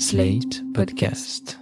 Slate 0.00 0.62
Podcast. 0.74 1.58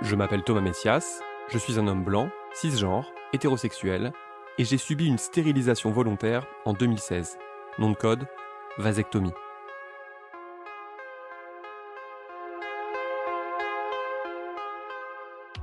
Je 0.00 0.16
m'appelle 0.16 0.42
Thomas 0.42 0.62
Messias, 0.62 1.20
je 1.50 1.58
suis 1.58 1.78
un 1.78 1.86
homme 1.86 2.02
blanc, 2.02 2.30
cisgenre, 2.54 3.12
hétérosexuel, 3.34 4.14
et 4.56 4.64
j'ai 4.64 4.78
subi 4.78 5.04
une 5.06 5.18
stérilisation 5.18 5.90
volontaire 5.90 6.46
en 6.64 6.72
2016. 6.72 7.36
Nom 7.78 7.90
de 7.90 7.96
code, 7.96 8.26
vasectomie. 8.78 9.34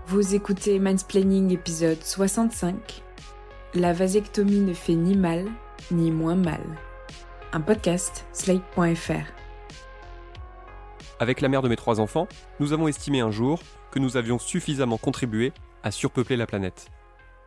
Vous 0.06 0.36
écoutez 0.36 0.78
Mansplaining 0.78 1.50
épisode 1.52 2.04
65. 2.04 3.03
La 3.76 3.92
vasectomie 3.92 4.60
ne 4.60 4.74
fait 4.76 4.94
ni 4.94 5.16
mal, 5.16 5.48
ni 5.89 6.11
moins 6.11 6.36
mal. 6.36 6.61
Un 7.54 7.60
podcast, 7.60 8.24
slate.fr. 8.32 9.34
Avec 11.20 11.42
la 11.42 11.50
mère 11.50 11.64
de 11.64 11.70
mes 11.70 11.75
trois 11.75 12.00
enfants, 12.00 12.28
nous 12.60 12.71
avons 12.71 12.88
estimé 12.88 13.21
un 13.21 13.32
jour 13.32 13.64
que 13.89 13.97
nous 13.97 14.16
avions 14.16 14.38
suffisamment 14.38 15.00
contribué 15.00 15.54
à 15.82 15.89
surpeupler 15.89 16.38
la 16.38 16.46
planète. 16.46 16.92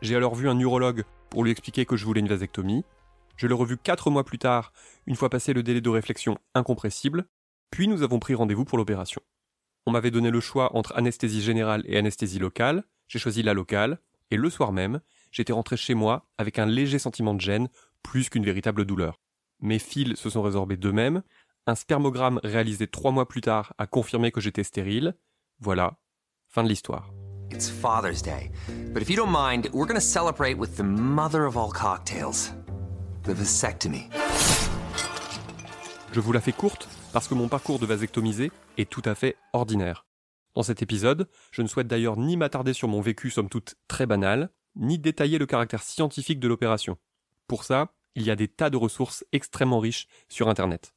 J'ai 0.02 0.16
alors 0.16 0.34
vu 0.34 0.48
un 0.48 0.58
urologue 0.58 1.04
pour 1.30 1.44
lui 1.44 1.52
expliquer 1.52 1.86
que 1.86 1.96
je 1.96 2.04
voulais 2.04 2.22
une 2.22 2.26
vasectomie. 2.26 2.84
Je 3.36 3.46
l'ai 3.46 3.54
revu 3.54 3.76
quatre 3.76 4.10
mois 4.10 4.24
plus 4.24 4.38
tard, 4.40 4.72
une 5.06 5.14
fois 5.14 5.30
passé 5.30 5.52
le 5.52 5.62
délai 5.62 5.80
de 5.80 5.90
réflexion 5.90 6.38
incompressible, 6.56 7.26
puis 7.70 7.86
nous 7.86 8.02
avons 8.02 8.18
pris 8.18 8.34
rendez-vous 8.34 8.64
pour 8.64 8.78
l'opération. 8.78 9.22
On 9.86 9.92
m'avait 9.92 10.10
donné 10.10 10.32
le 10.32 10.40
choix 10.40 10.76
entre 10.76 10.92
anesthésie 10.96 11.42
générale 11.42 11.84
et 11.86 11.96
anesthésie 11.96 12.40
locale, 12.40 12.82
j'ai 13.06 13.20
choisi 13.20 13.44
la 13.44 13.54
locale, 13.54 14.00
et 14.32 14.36
le 14.36 14.50
soir 14.50 14.72
même, 14.72 15.00
j'étais 15.36 15.52
rentré 15.52 15.76
chez 15.76 15.94
moi 15.94 16.26
avec 16.38 16.58
un 16.58 16.64
léger 16.64 16.98
sentiment 16.98 17.34
de 17.34 17.42
gêne, 17.42 17.68
plus 18.02 18.30
qu'une 18.30 18.44
véritable 18.44 18.86
douleur. 18.86 19.20
Mes 19.60 19.78
fils 19.78 20.14
se 20.14 20.30
sont 20.30 20.40
résorbés 20.40 20.78
d'eux-mêmes, 20.78 21.22
un 21.66 21.74
spermogramme 21.74 22.40
réalisé 22.42 22.86
trois 22.86 23.10
mois 23.10 23.28
plus 23.28 23.42
tard 23.42 23.74
a 23.76 23.86
confirmé 23.86 24.32
que 24.32 24.40
j'étais 24.40 24.64
stérile. 24.64 25.14
Voilà, 25.60 25.98
fin 26.48 26.62
de 26.62 26.70
l'histoire. 26.70 27.12
It's 27.52 27.68
Father's 27.68 28.22
Day, 28.22 28.50
but 28.94 29.02
if 29.02 29.10
you 29.10 29.16
don't 29.16 29.30
mind, 29.30 29.68
we're 29.74 29.86
gonna 29.86 30.00
celebrate 30.00 30.56
with 30.56 30.76
the 30.76 30.82
mother 30.82 31.44
of 31.44 31.56
all 31.56 31.70
cocktails, 31.70 32.54
the 33.24 33.32
vasectomy. 33.32 34.08
Je 36.12 36.20
vous 36.20 36.32
la 36.32 36.40
fais 36.40 36.52
courte 36.52 36.88
parce 37.12 37.28
que 37.28 37.34
mon 37.34 37.48
parcours 37.48 37.78
de 37.78 37.84
vasectomisé 37.84 38.50
est 38.78 38.88
tout 38.88 39.02
à 39.04 39.14
fait 39.14 39.36
ordinaire. 39.52 40.06
Dans 40.54 40.62
cet 40.62 40.80
épisode, 40.80 41.28
je 41.50 41.60
ne 41.60 41.66
souhaite 41.66 41.88
d'ailleurs 41.88 42.16
ni 42.16 42.38
m'attarder 42.38 42.72
sur 42.72 42.88
mon 42.88 43.02
vécu 43.02 43.28
somme 43.28 43.50
toute 43.50 43.74
très 43.86 44.06
banal, 44.06 44.50
ni 44.76 44.98
détailler 44.98 45.38
le 45.38 45.46
caractère 45.46 45.82
scientifique 45.82 46.40
de 46.40 46.48
l'opération. 46.48 46.98
Pour 47.46 47.64
ça, 47.64 47.94
il 48.14 48.22
y 48.22 48.30
a 48.30 48.36
des 48.36 48.48
tas 48.48 48.70
de 48.70 48.76
ressources 48.76 49.24
extrêmement 49.32 49.80
riches 49.80 50.08
sur 50.28 50.48
Internet. 50.48 50.94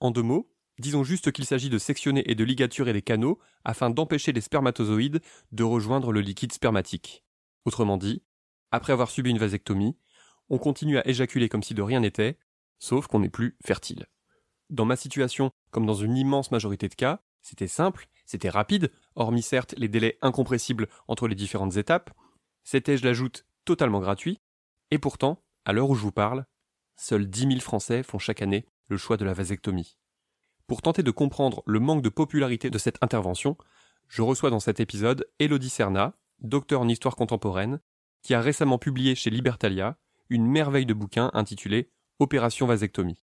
En 0.00 0.10
deux 0.10 0.22
mots, 0.22 0.50
disons 0.78 1.04
juste 1.04 1.32
qu'il 1.32 1.44
s'agit 1.44 1.68
de 1.68 1.78
sectionner 1.78 2.28
et 2.30 2.34
de 2.34 2.44
ligaturer 2.44 2.92
les 2.92 3.02
canaux 3.02 3.38
afin 3.64 3.90
d'empêcher 3.90 4.32
les 4.32 4.40
spermatozoïdes 4.40 5.20
de 5.52 5.64
rejoindre 5.64 6.12
le 6.12 6.20
liquide 6.20 6.52
spermatique. 6.52 7.24
Autrement 7.64 7.96
dit, 7.96 8.22
après 8.70 8.92
avoir 8.92 9.10
subi 9.10 9.30
une 9.30 9.38
vasectomie, 9.38 9.96
on 10.48 10.58
continue 10.58 10.98
à 10.98 11.06
éjaculer 11.06 11.48
comme 11.48 11.62
si 11.62 11.74
de 11.74 11.82
rien 11.82 12.00
n'était, 12.00 12.38
sauf 12.78 13.06
qu'on 13.06 13.20
n'est 13.20 13.28
plus 13.28 13.56
fertile. 13.64 14.06
Dans 14.70 14.84
ma 14.84 14.96
situation, 14.96 15.50
comme 15.70 15.86
dans 15.86 15.94
une 15.94 16.16
immense 16.16 16.50
majorité 16.50 16.88
de 16.88 16.94
cas, 16.94 17.20
c'était 17.42 17.66
simple, 17.66 18.08
c'était 18.26 18.48
rapide, 18.48 18.90
hormis 19.16 19.42
certes 19.42 19.74
les 19.76 19.88
délais 19.88 20.18
incompressibles 20.22 20.88
entre 21.08 21.26
les 21.26 21.34
différentes 21.34 21.76
étapes, 21.76 22.10
c'était, 22.64 22.96
je 22.96 23.04
l'ajoute, 23.04 23.46
totalement 23.64 24.00
gratuit, 24.00 24.40
et 24.90 24.98
pourtant, 24.98 25.42
à 25.64 25.72
l'heure 25.72 25.90
où 25.90 25.94
je 25.94 26.02
vous 26.02 26.12
parle, 26.12 26.44
seuls 26.96 27.28
10 27.28 27.40
000 27.48 27.60
Français 27.60 28.02
font 28.02 28.18
chaque 28.18 28.42
année 28.42 28.66
le 28.88 28.96
choix 28.96 29.16
de 29.16 29.24
la 29.24 29.32
vasectomie. 29.32 29.96
Pour 30.66 30.82
tenter 30.82 31.02
de 31.02 31.10
comprendre 31.10 31.62
le 31.66 31.80
manque 31.80 32.02
de 32.02 32.08
popularité 32.08 32.70
de 32.70 32.78
cette 32.78 33.02
intervention, 33.02 33.56
je 34.08 34.22
reçois 34.22 34.50
dans 34.50 34.60
cet 34.60 34.80
épisode 34.80 35.28
Elodie 35.38 35.68
Serna, 35.68 36.14
docteur 36.40 36.80
en 36.80 36.88
histoire 36.88 37.16
contemporaine, 37.16 37.80
qui 38.22 38.34
a 38.34 38.40
récemment 38.40 38.78
publié 38.78 39.14
chez 39.14 39.30
Libertalia 39.30 39.96
une 40.28 40.46
merveille 40.46 40.86
de 40.86 40.94
bouquin 40.94 41.30
intitulé 41.34 41.90
Opération 42.18 42.66
vasectomie. 42.66 43.24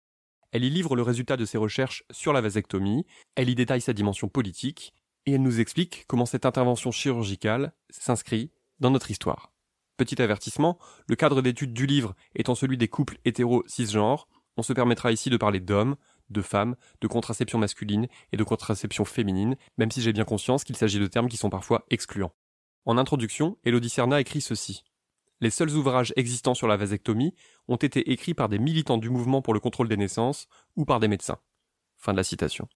Elle 0.51 0.63
y 0.63 0.69
livre 0.69 0.95
le 0.95 1.01
résultat 1.01 1.35
de 1.35 1.45
ses 1.45 1.57
recherches 1.57 2.03
sur 2.11 2.31
la 2.31 2.41
vasectomie, 2.41 3.05
elle 3.35 3.49
y 3.49 3.55
détaille 3.55 3.81
sa 3.81 3.93
dimension 3.93 4.29
politique, 4.29 4.93
et 5.25 5.33
elle 5.33 5.41
nous 5.41 5.59
explique 5.59 6.05
comment 6.07 6.25
cette 6.25 6.45
intervention 6.45 6.91
chirurgicale 6.91 7.73
s'inscrit 7.89 8.51
dans 8.79 8.91
notre 8.91 9.11
histoire. 9.11 9.51
Petit 9.97 10.21
avertissement, 10.21 10.79
le 11.07 11.15
cadre 11.15 11.41
d'étude 11.41 11.73
du 11.73 11.85
livre 11.85 12.15
étant 12.35 12.55
celui 12.55 12.77
des 12.77 12.87
couples 12.87 13.19
hétéro 13.25 13.63
cisgenres, 13.67 14.27
on 14.57 14.63
se 14.63 14.73
permettra 14.73 15.11
ici 15.11 15.29
de 15.29 15.37
parler 15.37 15.59
d'hommes, 15.59 15.95
de 16.29 16.41
femmes, 16.41 16.75
de 17.01 17.07
contraception 17.07 17.59
masculine 17.59 18.07
et 18.31 18.37
de 18.37 18.43
contraception 18.43 19.05
féminine, 19.05 19.55
même 19.77 19.91
si 19.91 20.01
j'ai 20.01 20.13
bien 20.13 20.25
conscience 20.25 20.63
qu'il 20.63 20.75
s'agit 20.75 20.99
de 20.99 21.07
termes 21.07 21.29
qui 21.29 21.37
sont 21.37 21.49
parfois 21.49 21.85
excluants. 21.89 22.33
En 22.85 22.97
introduction, 22.97 23.57
Elodie 23.63 23.89
Serna 23.89 24.19
écrit 24.19 24.41
ceci. 24.41 24.83
Les 25.41 25.49
seuls 25.49 25.71
ouvrages 25.71 26.13
existants 26.15 26.53
sur 26.53 26.67
la 26.67 26.77
vasectomie 26.77 27.33
ont 27.67 27.75
été 27.75 28.11
écrits 28.11 28.33
par 28.33 28.49
des 28.49 28.59
militants 28.59 28.97
du 28.97 29.09
mouvement 29.09 29.41
pour 29.41 29.53
le 29.53 29.59
contrôle 29.59 29.89
des 29.89 29.97
naissances 29.97 30.47
ou 30.75 30.85
par 30.85 30.99
des 30.99 31.07
médecins. 31.07 31.39
Fin 31.97 32.13
de 32.13 32.17
la 32.17 32.23
citation. 32.23 32.67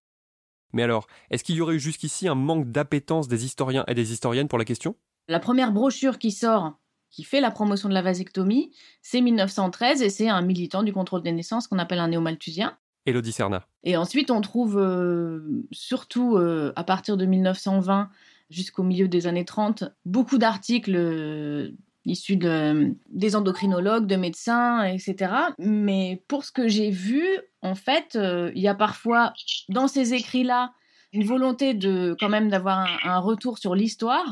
Mais 0.74 0.84
alors, 0.84 1.08
est-ce 1.30 1.44
qu'il 1.44 1.56
y 1.56 1.62
aurait 1.62 1.76
eu 1.76 1.80
jusqu'ici 1.80 2.28
un 2.28 2.36
manque 2.36 2.70
d'appétence 2.70 3.28
des 3.28 3.46
historiens 3.46 3.86
et 3.88 3.94
des 3.94 4.12
historiennes 4.12 4.50
pour 4.50 4.60
la 4.60 4.66
question? 4.66 4.96
La 5.28 5.40
première 5.40 5.72
brochure 5.72 6.20
qui 6.20 6.32
sort, 6.32 6.78
qui 7.10 7.24
fait 7.24 7.42
la 7.42 7.52
promotion 7.52 7.90
de 7.90 7.94
la 7.94 8.02
vasectomie, 8.02 8.72
c'est 9.02 9.22
1913 9.22 10.02
et 10.02 10.10
c'est 10.10 10.30
un 10.30 10.42
militant 10.42 10.84
du 10.84 10.94
contrôle 10.94 11.24
des 11.24 11.32
naissances 11.32 11.68
qu'on 11.68 11.80
appelle 11.80 12.00
un 12.00 12.10
néomalthusien. 12.10 12.78
Elodie 13.06 13.32
Serna. 13.32 13.66
Et 13.84 13.98
ensuite, 13.98 14.32
on 14.32 14.42
trouve, 14.42 14.78
euh, 14.78 15.64
surtout 15.72 16.38
euh, 16.38 16.74
à 16.76 16.84
partir 16.84 17.18
de 17.18 17.26
1920 17.26 18.10
jusqu'au 18.50 18.84
milieu 18.84 19.08
des 19.08 19.28
années 19.28 19.46
30, 19.46 19.86
beaucoup 20.06 20.38
d'articles 20.38 20.96
euh, 20.96 21.72
issus 22.06 22.38
de, 22.38 22.96
des 23.10 23.36
endocrinologues, 23.36 24.08
de 24.08 24.16
médecins, 24.16 24.84
etc. 24.84 25.32
Mais 25.58 26.24
pour 26.28 26.46
ce 26.46 26.52
que 26.52 26.68
j'ai 26.68 26.90
vu, 26.90 27.26
en 27.62 27.76
fait, 27.76 28.18
il 28.56 28.62
y 28.62 28.68
a 28.68 28.76
parfois 28.76 29.34
dans 29.68 29.88
ces 29.88 30.14
écrits-là 30.14 30.74
une 31.12 31.26
volonté 31.26 31.74
de 31.74 32.16
quand 32.20 32.30
même 32.30 32.50
d'avoir 32.50 32.80
un, 32.80 33.10
un 33.10 33.20
retour 33.20 33.58
sur 33.58 33.76
l'histoire, 33.76 34.26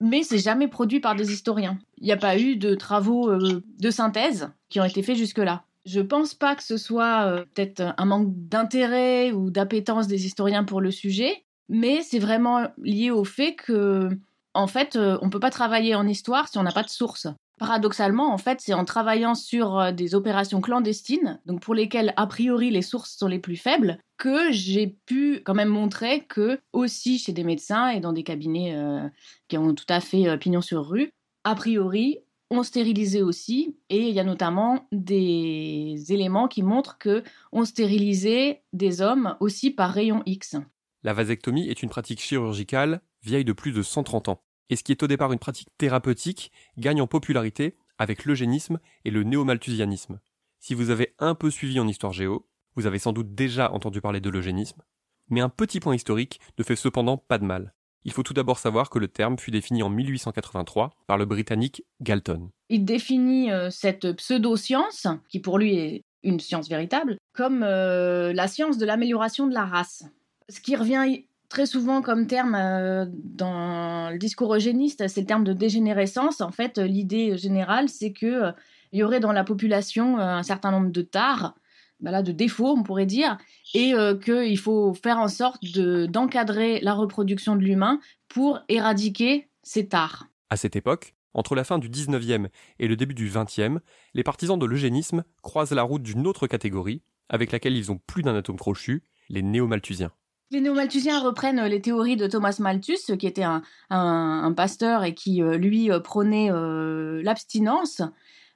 mais 0.00 0.22
c'est 0.22 0.38
jamais 0.38 0.68
produit 0.68 1.00
par 1.00 1.14
des 1.14 1.32
historiens. 1.32 1.78
Il 1.98 2.04
n'y 2.04 2.12
a 2.12 2.16
pas 2.16 2.38
eu 2.38 2.56
de 2.56 2.74
travaux 2.74 3.30
euh, 3.30 3.62
de 3.78 3.90
synthèse 3.90 4.50
qui 4.68 4.80
ont 4.80 4.84
été 4.84 5.02
faits 5.02 5.16
jusque-là. 5.16 5.64
Je 5.84 6.00
pense 6.00 6.34
pas 6.34 6.56
que 6.56 6.62
ce 6.62 6.76
soit 6.76 7.26
euh, 7.26 7.44
peut-être 7.54 7.94
un 7.96 8.04
manque 8.04 8.32
d'intérêt 8.48 9.32
ou 9.32 9.50
d'appétence 9.50 10.06
des 10.06 10.26
historiens 10.26 10.64
pour 10.64 10.80
le 10.80 10.90
sujet, 10.90 11.44
mais 11.68 12.02
c'est 12.02 12.18
vraiment 12.18 12.68
lié 12.78 13.10
au 13.10 13.24
fait 13.24 13.54
que 13.54 14.08
en 14.54 14.68
fait, 14.68 14.96
euh, 14.96 15.18
on 15.20 15.30
peut 15.30 15.40
pas 15.40 15.50
travailler 15.50 15.94
en 15.94 16.06
histoire 16.06 16.48
si 16.48 16.58
on 16.58 16.62
n'a 16.62 16.72
pas 16.72 16.84
de 16.84 16.88
source. 16.88 17.26
Paradoxalement, 17.58 18.32
en 18.32 18.38
fait, 18.38 18.60
c'est 18.60 18.74
en 18.74 18.84
travaillant 18.84 19.36
sur 19.36 19.78
euh, 19.78 19.92
des 19.92 20.14
opérations 20.14 20.60
clandestines, 20.60 21.40
donc 21.46 21.60
pour 21.60 21.74
lesquelles 21.74 22.12
a 22.16 22.26
priori 22.26 22.70
les 22.70 22.82
sources 22.82 23.16
sont 23.16 23.28
les 23.28 23.38
plus 23.38 23.56
faibles, 23.56 23.98
que 24.16 24.50
j'ai 24.50 24.96
pu 25.06 25.40
quand 25.44 25.54
même 25.54 25.68
montrer 25.68 26.24
que 26.24 26.58
aussi 26.72 27.18
chez 27.18 27.32
des 27.32 27.44
médecins 27.44 27.88
et 27.90 28.00
dans 28.00 28.12
des 28.12 28.24
cabinets 28.24 28.74
euh, 28.74 29.08
qui 29.48 29.56
ont 29.56 29.74
tout 29.74 29.86
à 29.88 30.00
fait 30.00 30.28
euh, 30.28 30.36
pignon 30.36 30.62
sur 30.62 30.88
rue, 30.88 31.12
a 31.44 31.54
priori 31.54 32.18
on 32.50 32.62
stérilisait 32.62 33.22
aussi 33.22 33.76
et 33.88 34.08
il 34.08 34.14
y 34.14 34.20
a 34.20 34.24
notamment 34.24 34.86
des 34.92 36.04
éléments 36.10 36.46
qui 36.46 36.62
montrent 36.62 36.98
que 36.98 37.22
on 37.52 37.64
stérilisait 37.64 38.62
des 38.72 39.00
hommes 39.00 39.36
aussi 39.40 39.70
par 39.70 39.90
rayon 39.90 40.22
X. 40.26 40.56
La 41.02 41.14
vasectomie 41.14 41.68
est 41.68 41.82
une 41.82 41.88
pratique 41.88 42.20
chirurgicale 42.20 43.00
vieille 43.22 43.44
de 43.44 43.52
plus 43.52 43.72
de 43.72 43.82
130 43.82 44.28
ans. 44.28 44.42
Et 44.70 44.76
ce 44.76 44.82
qui 44.82 44.92
est 44.92 45.02
au 45.02 45.06
départ 45.06 45.32
une 45.32 45.38
pratique 45.38 45.68
thérapeutique 45.78 46.52
gagne 46.78 47.00
en 47.00 47.06
popularité 47.06 47.76
avec 47.98 48.24
l'eugénisme 48.24 48.80
et 49.04 49.10
le 49.10 49.22
néomalthusianisme. 49.22 50.20
Si 50.58 50.74
vous 50.74 50.90
avez 50.90 51.14
un 51.18 51.34
peu 51.34 51.50
suivi 51.50 51.78
en 51.78 51.88
histoire 51.88 52.12
géo, 52.12 52.48
vous 52.76 52.86
avez 52.86 52.98
sans 52.98 53.12
doute 53.12 53.34
déjà 53.34 53.70
entendu 53.72 54.00
parler 54.00 54.20
de 54.20 54.30
l'eugénisme, 54.30 54.82
mais 55.28 55.40
un 55.40 55.48
petit 55.48 55.80
point 55.80 55.94
historique 55.94 56.40
ne 56.58 56.64
fait 56.64 56.76
cependant 56.76 57.18
pas 57.18 57.38
de 57.38 57.44
mal. 57.44 57.74
Il 58.04 58.12
faut 58.12 58.22
tout 58.22 58.34
d'abord 58.34 58.58
savoir 58.58 58.90
que 58.90 58.98
le 58.98 59.08
terme 59.08 59.38
fut 59.38 59.50
défini 59.50 59.82
en 59.82 59.88
1883 59.88 60.90
par 61.06 61.16
le 61.16 61.24
britannique 61.24 61.84
Galton. 62.02 62.50
Il 62.68 62.84
définit 62.84 63.50
euh, 63.50 63.70
cette 63.70 64.12
pseudo-science, 64.12 65.06
qui 65.28 65.40
pour 65.40 65.58
lui 65.58 65.78
est 65.78 66.02
une 66.22 66.40
science 66.40 66.68
véritable, 66.68 67.16
comme 67.32 67.62
euh, 67.62 68.32
la 68.32 68.48
science 68.48 68.76
de 68.76 68.84
l'amélioration 68.84 69.46
de 69.46 69.54
la 69.54 69.64
race. 69.64 70.04
Ce 70.50 70.60
qui 70.60 70.76
revient 70.76 71.24
très 71.54 71.66
souvent 71.66 72.02
comme 72.02 72.26
terme 72.26 72.56
euh, 72.56 73.06
dans 73.08 74.10
le 74.10 74.18
discours 74.18 74.52
eugéniste, 74.52 75.06
c'est 75.06 75.20
le 75.20 75.26
terme 75.26 75.44
de 75.44 75.52
dégénérescence. 75.52 76.40
En 76.40 76.50
fait, 76.50 76.78
l'idée 76.78 77.38
générale, 77.38 77.88
c'est 77.88 78.12
que 78.12 78.26
euh, 78.26 78.52
y 78.92 79.04
aurait 79.04 79.20
dans 79.20 79.30
la 79.30 79.44
population 79.44 80.18
euh, 80.18 80.22
un 80.22 80.42
certain 80.42 80.72
nombre 80.72 80.90
de 80.90 81.02
tares, 81.02 81.54
voilà, 82.00 82.24
de 82.24 82.32
défauts, 82.32 82.74
on 82.76 82.82
pourrait 82.82 83.06
dire, 83.06 83.38
et 83.72 83.94
qu'il 84.24 84.58
faut 84.58 84.94
faire 84.94 85.18
en 85.18 85.28
sorte 85.28 85.62
de- 85.64 86.06
d'encadrer 86.06 86.80
la 86.80 86.92
reproduction 86.92 87.54
de 87.54 87.62
l'humain 87.62 88.00
pour 88.28 88.58
éradiquer 88.68 89.48
ces 89.62 89.86
tares. 89.86 90.26
À 90.50 90.56
cette 90.56 90.74
époque, 90.76 91.14
Entre 91.36 91.56
la 91.56 91.64
fin 91.64 91.78
du 91.78 91.88
19e 91.88 92.48
et 92.78 92.86
le 92.86 92.94
début 92.94 93.14
du 93.14 93.28
20e, 93.28 93.78
les 94.12 94.22
partisans 94.22 94.58
de 94.58 94.66
l'eugénisme 94.66 95.24
croisent 95.42 95.74
la 95.74 95.82
route 95.82 96.02
d'une 96.02 96.26
autre 96.28 96.46
catégorie, 96.46 97.02
avec 97.28 97.50
laquelle 97.50 97.76
ils 97.76 97.90
ont 97.90 98.00
plus 98.06 98.22
d'un 98.22 98.36
atome 98.36 98.56
crochu, 98.56 99.02
les 99.28 99.42
néo-malthusiens. 99.42 100.12
Les 100.54 100.60
néo-malthusiens 100.60 101.18
reprennent 101.18 101.64
les 101.64 101.80
théories 101.80 102.14
de 102.14 102.28
Thomas 102.28 102.54
Malthus, 102.60 103.16
qui 103.18 103.26
était 103.26 103.42
un, 103.90 104.54
pasteur 104.56 105.02
et 105.02 105.12
qui, 105.12 105.42
euh, 105.42 105.56
lui, 105.56 105.90
euh, 105.90 105.98
prônait 105.98 106.48
euh, 106.52 107.20
l'abstinence, 107.24 108.02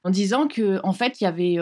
en 0.04 0.10
disant 0.10 0.46
que 0.46 0.78
en 0.84 0.92
fait, 0.92 1.20
il 1.20 1.24
y 1.24 1.26
avait 1.26 1.56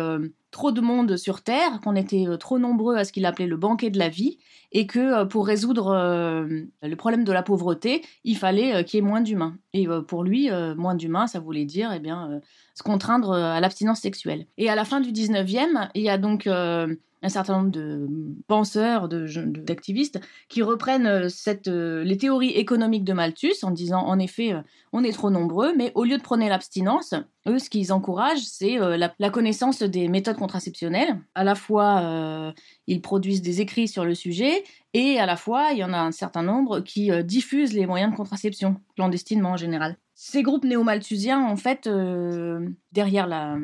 trop 0.50 0.72
de 0.72 0.82
monde 0.82 1.16
sur 1.16 1.42
Terre, 1.42 1.80
qu'on 1.82 1.96
était 1.96 2.26
trop 2.38 2.58
nombreux 2.58 2.96
à 2.96 3.06
ce 3.06 3.12
qu'il 3.12 3.24
appelait 3.24 3.46
le 3.46 3.56
banquet 3.56 3.88
de 3.88 3.98
la 3.98 4.10
vie, 4.10 4.38
et 4.76 4.86
que 4.86 5.24
pour 5.24 5.46
résoudre 5.46 5.94
le 5.96 6.94
problème 6.96 7.24
de 7.24 7.32
la 7.32 7.42
pauvreté, 7.42 8.02
il 8.24 8.36
fallait 8.36 8.84
qu'il 8.84 8.98
y 8.98 9.02
ait 9.02 9.06
moins 9.06 9.22
d'humains. 9.22 9.56
Et 9.72 9.86
pour 10.06 10.22
lui, 10.22 10.50
moins 10.76 10.94
d'humains, 10.94 11.26
ça 11.26 11.40
voulait 11.40 11.64
dire 11.64 11.92
eh 11.94 11.98
bien, 11.98 12.42
se 12.74 12.82
contraindre 12.82 13.32
à 13.32 13.58
l'abstinence 13.58 14.00
sexuelle. 14.00 14.46
Et 14.58 14.68
à 14.68 14.74
la 14.74 14.84
fin 14.84 15.00
du 15.00 15.12
19e, 15.12 15.88
il 15.94 16.02
y 16.02 16.10
a 16.10 16.18
donc 16.18 16.46
un 17.26 17.28
certain 17.28 17.56
nombre 17.56 17.70
de 17.70 18.08
penseurs, 18.46 19.08
d'activistes, 19.08 20.20
qui 20.48 20.62
reprennent 20.62 21.06
euh, 21.06 21.28
euh, 21.66 22.04
les 22.04 22.16
théories 22.16 22.50
économiques 22.50 23.04
de 23.04 23.12
Malthus 23.12 23.56
en 23.62 23.70
disant 23.70 24.00
en 24.06 24.18
effet, 24.18 24.52
euh, 24.52 24.60
on 24.92 25.02
est 25.02 25.12
trop 25.12 25.30
nombreux, 25.30 25.74
mais 25.76 25.92
au 25.94 26.04
lieu 26.04 26.18
de 26.18 26.22
prôner 26.22 26.48
l'abstinence, 26.48 27.14
eux, 27.48 27.58
ce 27.58 27.70
qu'ils 27.70 27.92
encouragent, 27.92 28.44
c'est 28.44 28.78
la, 28.78 29.30
connaissance 29.30 29.82
des 29.82 30.08
méthodes 30.08 30.36
contraceptionnelles. 30.36 31.20
À 31.34 31.44
la 31.44 31.54
fois, 31.54 32.54
ils 32.86 33.00
produisent 33.00 33.42
des 33.42 33.60
écrits 33.60 33.88
sur 33.88 34.04
le 34.04 34.14
sujet, 34.14 34.64
et 34.94 35.18
à 35.18 35.26
la 35.26 35.36
fois, 35.36 35.72
il 35.72 35.78
y 35.78 35.84
en 35.84 35.92
a 35.92 35.98
un 35.98 36.12
certain 36.12 36.42
nombre 36.42 36.80
qui 36.80 37.10
diffusent 37.22 37.74
les 37.74 37.86
moyens 37.86 38.12
de 38.12 38.16
contraception, 38.16 38.76
clandestinement 38.94 39.50
en 39.50 39.56
général. 39.56 39.96
Ces 40.14 40.42
groupes 40.42 40.64
néo-malthusiens, 40.64 41.44
en 41.44 41.56
fait, 41.56 41.86
derrière 42.92 43.26
la, 43.26 43.58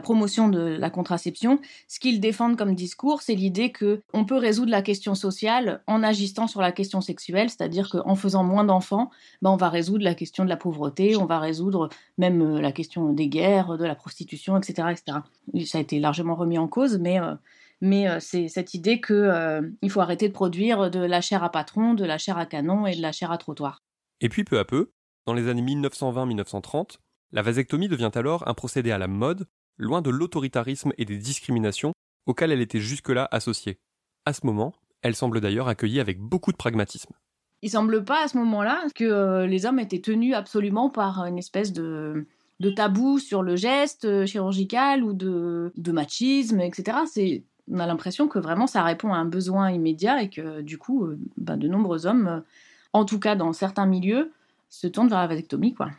promotion 0.00 0.48
de 0.48 0.58
la 0.58 0.90
contraception, 0.90 1.60
ce 1.86 2.00
qu'ils 2.00 2.18
défendent 2.18 2.56
comme 2.56 2.74
discours, 2.74 3.22
c'est 3.22 3.36
l'idée 3.36 3.70
que 3.70 4.02
on 4.12 4.24
peut 4.24 4.36
résoudre 4.36 4.72
la 4.72 4.82
question 4.82 5.14
sociale 5.14 5.82
en 5.86 6.02
agissant 6.02 6.48
sur 6.48 6.60
la 6.60 6.72
question 6.72 7.00
sexuelle, 7.00 7.48
c'est-à-dire 7.48 7.88
qu'en 7.88 8.16
faisant 8.16 8.42
moins 8.42 8.64
d'enfants, 8.64 9.10
ben 9.42 9.50
on 9.50 9.56
va 9.56 9.68
résoudre 9.68 10.02
la 10.02 10.16
question 10.16 10.42
de 10.42 10.48
la 10.48 10.56
pauvreté, 10.56 11.16
on 11.16 11.26
va 11.26 11.38
résoudre 11.38 11.90
même 12.18 12.42
euh, 12.42 12.60
la 12.60 12.72
question 12.72 13.12
des 13.12 13.28
guerres, 13.28 13.78
de 13.78 13.84
la 13.84 13.94
prostitution, 13.94 14.56
etc., 14.56 14.88
etc. 14.90 15.18
Ça 15.64 15.78
a 15.78 15.80
été 15.80 16.00
largement 16.00 16.34
remis 16.34 16.58
en 16.58 16.66
cause, 16.66 16.98
mais 16.98 17.20
euh, 17.20 17.34
mais 17.82 18.08
euh, 18.08 18.18
c'est 18.18 18.48
cette 18.48 18.72
idée 18.72 19.02
qu'il 19.02 19.76
il 19.82 19.90
faut 19.90 20.00
arrêter 20.00 20.28
de 20.28 20.32
produire 20.32 20.90
de 20.90 21.00
la 21.00 21.20
chair 21.20 21.44
à 21.44 21.50
patron, 21.50 21.92
de 21.92 22.06
la 22.06 22.16
chair 22.16 22.38
à 22.38 22.46
canon 22.46 22.86
et 22.86 22.96
de 22.96 23.02
la 23.02 23.12
chair 23.12 23.30
à 23.30 23.36
trottoir. 23.36 23.82
Et 24.22 24.30
puis 24.30 24.44
peu 24.44 24.58
à 24.58 24.64
peu, 24.64 24.92
dans 25.26 25.34
les 25.34 25.48
années 25.48 25.62
1920-1930, 25.62 26.96
la 27.32 27.42
vasectomie 27.42 27.88
devient 27.88 28.10
alors 28.14 28.48
un 28.48 28.54
procédé 28.54 28.90
à 28.90 28.98
la 28.98 29.08
mode 29.08 29.46
loin 29.76 30.02
de 30.02 30.10
l'autoritarisme 30.10 30.92
et 30.96 31.04
des 31.04 31.16
discriminations 31.16 31.92
auxquelles 32.26 32.52
elle 32.52 32.60
était 32.60 32.80
jusque-là 32.80 33.28
associée. 33.30 33.78
À 34.24 34.32
ce 34.32 34.46
moment, 34.46 34.72
elle 35.02 35.16
semble 35.16 35.40
d'ailleurs 35.40 35.68
accueillie 35.68 36.00
avec 36.00 36.20
beaucoup 36.20 36.52
de 36.52 36.56
pragmatisme. 36.56 37.12
Il 37.62 37.70
semble 37.70 38.04
pas 38.04 38.24
à 38.24 38.28
ce 38.28 38.36
moment-là 38.38 38.84
que 38.94 39.04
euh, 39.04 39.46
les 39.46 39.66
hommes 39.66 39.78
étaient 39.78 40.00
tenus 40.00 40.34
absolument 40.34 40.90
par 40.90 41.24
une 41.24 41.38
espèce 41.38 41.72
de, 41.72 42.26
tabou 42.76 43.18
sur 43.18 43.42
le 43.42 43.56
geste 43.56 44.04
euh, 44.04 44.26
chirurgical 44.26 45.02
ou 45.02 45.12
de, 45.12 45.92
machisme, 45.92 46.60
etc. 46.60 46.98
on 47.72 47.78
a 47.78 47.86
l'impression 47.86 48.28
que 48.28 48.38
vraiment 48.38 48.66
ça 48.66 48.82
répond 48.82 49.12
à 49.12 49.16
un 49.16 49.24
besoin 49.24 49.70
immédiat 49.70 50.22
et 50.22 50.28
que 50.28 50.60
du 50.60 50.78
coup, 50.78 51.06
euh, 51.06 51.18
bah, 51.36 51.56
de 51.56 51.66
nombreux 51.66 52.06
hommes, 52.06 52.42
en 52.92 53.04
tout 53.04 53.18
cas 53.18 53.34
dans 53.34 53.52
certains 53.52 53.86
milieux, 53.86 54.30
se 54.68 54.86
tournent 54.86 55.08
vers 55.08 55.20
la 55.20 55.26
vasectomie, 55.26 55.74
quoi. 55.74 55.90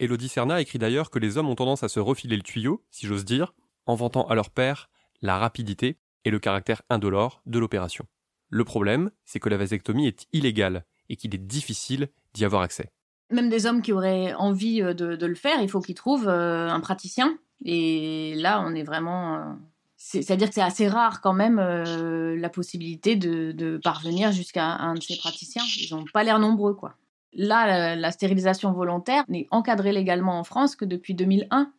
Elodie 0.00 0.28
Serna 0.28 0.60
écrit 0.60 0.78
d'ailleurs 0.78 1.10
que 1.10 1.18
les 1.18 1.38
hommes 1.38 1.48
ont 1.48 1.56
tendance 1.56 1.82
à 1.82 1.88
se 1.88 1.98
refiler 1.98 2.36
le 2.36 2.42
tuyau, 2.42 2.82
si 2.90 3.06
j'ose 3.06 3.24
dire, 3.24 3.52
en 3.86 3.94
vantant 3.94 4.26
à 4.28 4.34
leur 4.34 4.50
père 4.50 4.88
la 5.22 5.38
rapidité 5.38 5.96
et 6.24 6.30
le 6.30 6.38
caractère 6.38 6.82
indolore 6.88 7.42
de 7.46 7.58
l'opération. 7.58 8.06
Le 8.48 8.64
problème, 8.64 9.10
c'est 9.24 9.40
que 9.40 9.48
la 9.48 9.56
vasectomie 9.56 10.06
est 10.06 10.26
illégale 10.32 10.84
et 11.08 11.16
qu'il 11.16 11.34
est 11.34 11.38
difficile 11.38 12.08
d'y 12.32 12.44
avoir 12.44 12.62
accès. 12.62 12.90
Même 13.30 13.50
des 13.50 13.66
hommes 13.66 13.82
qui 13.82 13.92
auraient 13.92 14.34
envie 14.34 14.82
euh, 14.82 14.94
de, 14.94 15.26
le 15.26 15.34
faire, 15.34 15.60
il 15.60 15.68
faut 15.68 15.80
qu'ils 15.80 15.94
trouvent 15.94 16.28
euh, 16.28 16.68
un 16.70 16.80
praticien. 16.80 17.36
Et 17.64 18.34
là, 18.36 18.62
on 18.64 18.74
est 18.74 18.84
vraiment. 18.84 19.58
Euh, 19.98 20.22
c'est-à-dire 20.22 20.48
que 20.48 20.54
c'est 20.54 20.62
assez 20.62 20.88
rare 20.88 21.20
quand 21.20 21.32
même 21.32 21.58
la 21.58 22.48
possibilité 22.48 23.16
de, 23.16 23.80
parvenir 23.82 24.32
jusqu'à 24.32 24.64
un 24.64 24.94
de 24.94 25.02
ces 25.02 25.16
praticiens. 25.16 25.64
Ils 25.78 25.94
n'ont 25.94 26.04
pas 26.12 26.24
l'air 26.24 26.38
nombreux, 26.38 26.74
quoi. 26.74 26.94
Là, 27.34 27.94
la, 27.94 28.10
stérilisation 28.10 28.72
volontaire 28.72 29.24
n'est 29.28 29.46
encadrée 29.50 29.92
légalement 29.92 30.38
en 30.38 30.44
France 30.44 30.76
que 30.76 30.84
depuis 30.84 31.14
2001. 31.14 31.70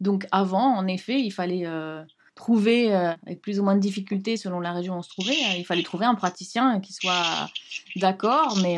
Donc 0.00 0.26
avant, 0.30 0.76
en 0.76 0.86
effet, 0.86 1.20
il 1.20 1.30
fallait 1.30 1.66
euh, 1.66 2.02
trouver, 2.34 2.94
euh, 2.94 3.12
avec 3.26 3.40
plus 3.40 3.60
ou 3.60 3.64
moins 3.64 3.74
de 3.74 3.80
difficultés 3.80 4.36
selon 4.36 4.60
la 4.60 4.72
région 4.72 4.94
où 4.94 4.98
on 4.98 5.02
se 5.02 5.10
trouvait, 5.10 5.32
euh, 5.32 5.56
il 5.58 5.64
fallait 5.64 5.82
trouver 5.82 6.06
un 6.06 6.14
praticien 6.14 6.80
qui 6.80 6.92
soit 6.92 7.48
d'accord, 7.96 8.58
mais, 8.62 8.76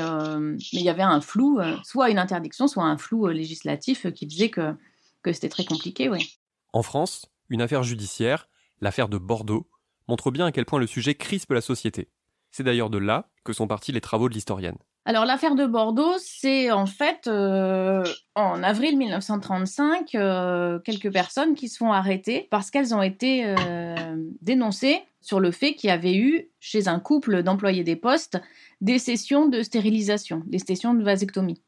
il 0.72 0.82
y 0.82 0.88
avait 0.88 1.02
un 1.02 1.20
flou, 1.20 1.60
soit 1.84 2.10
une 2.10 2.18
interdiction, 2.18 2.66
soit 2.66 2.84
un 2.84 2.98
flou 2.98 3.28
législatif 3.28 4.12
qui 4.12 4.26
disait 4.26 4.50
que, 4.50 4.74
que 5.22 5.32
c'était 5.32 5.48
très 5.48 5.64
compliqué. 5.64 6.08
Oui. 6.08 6.38
En 6.72 6.82
France, 6.82 7.26
une 7.50 7.62
affaire 7.62 7.82
judiciaire, 7.82 8.48
l'affaire 8.82 9.08
de 9.08 9.16
Bordeaux, 9.16 9.66
montre 10.08 10.30
bien 10.30 10.44
à 10.44 10.52
quel 10.52 10.66
point 10.66 10.78
le 10.78 10.86
sujet 10.86 11.14
crispe 11.14 11.52
la 11.52 11.62
société. 11.62 12.10
C'est 12.50 12.64
d'ailleurs 12.64 12.90
de 12.90 12.98
là 12.98 13.30
que 13.44 13.54
sont 13.54 13.66
partis 13.66 13.92
les 13.92 14.02
travaux 14.02 14.28
de 14.28 14.34
l'historienne. 14.34 14.76
Alors 15.04 15.24
l'affaire 15.24 15.54
de 15.54 15.66
Bordeaux, 15.66 16.14
c'est 16.18 16.70
en 16.70 16.86
fait 16.86 17.26
euh, 17.26 18.04
en 18.36 18.62
avril 18.62 18.96
1935 18.98 20.14
euh, 20.14 20.78
quelques 20.80 21.12
personnes 21.12 21.54
qui 21.54 21.68
se 21.68 21.78
font 21.78 21.92
arrêter 21.92 22.46
parce 22.50 22.70
qu'elles 22.70 22.94
ont 22.94 23.02
été 23.02 23.44
euh, 23.46 24.16
dénoncées 24.42 25.02
sur 25.20 25.40
le 25.40 25.50
fait 25.50 25.74
qu'il 25.74 25.88
y 25.88 25.92
avait 25.92 26.14
eu 26.14 26.50
chez 26.60 26.86
un 26.86 27.00
couple 27.00 27.42
d'employés 27.42 27.84
des 27.84 27.96
postes 27.96 28.40
des 28.80 28.98
sessions 28.98 29.48
de 29.48 29.62
stérilisation, 29.62 30.42
des 30.46 30.58
sessions 30.58 30.94
de 30.94 31.02
vasectomie. 31.02 31.62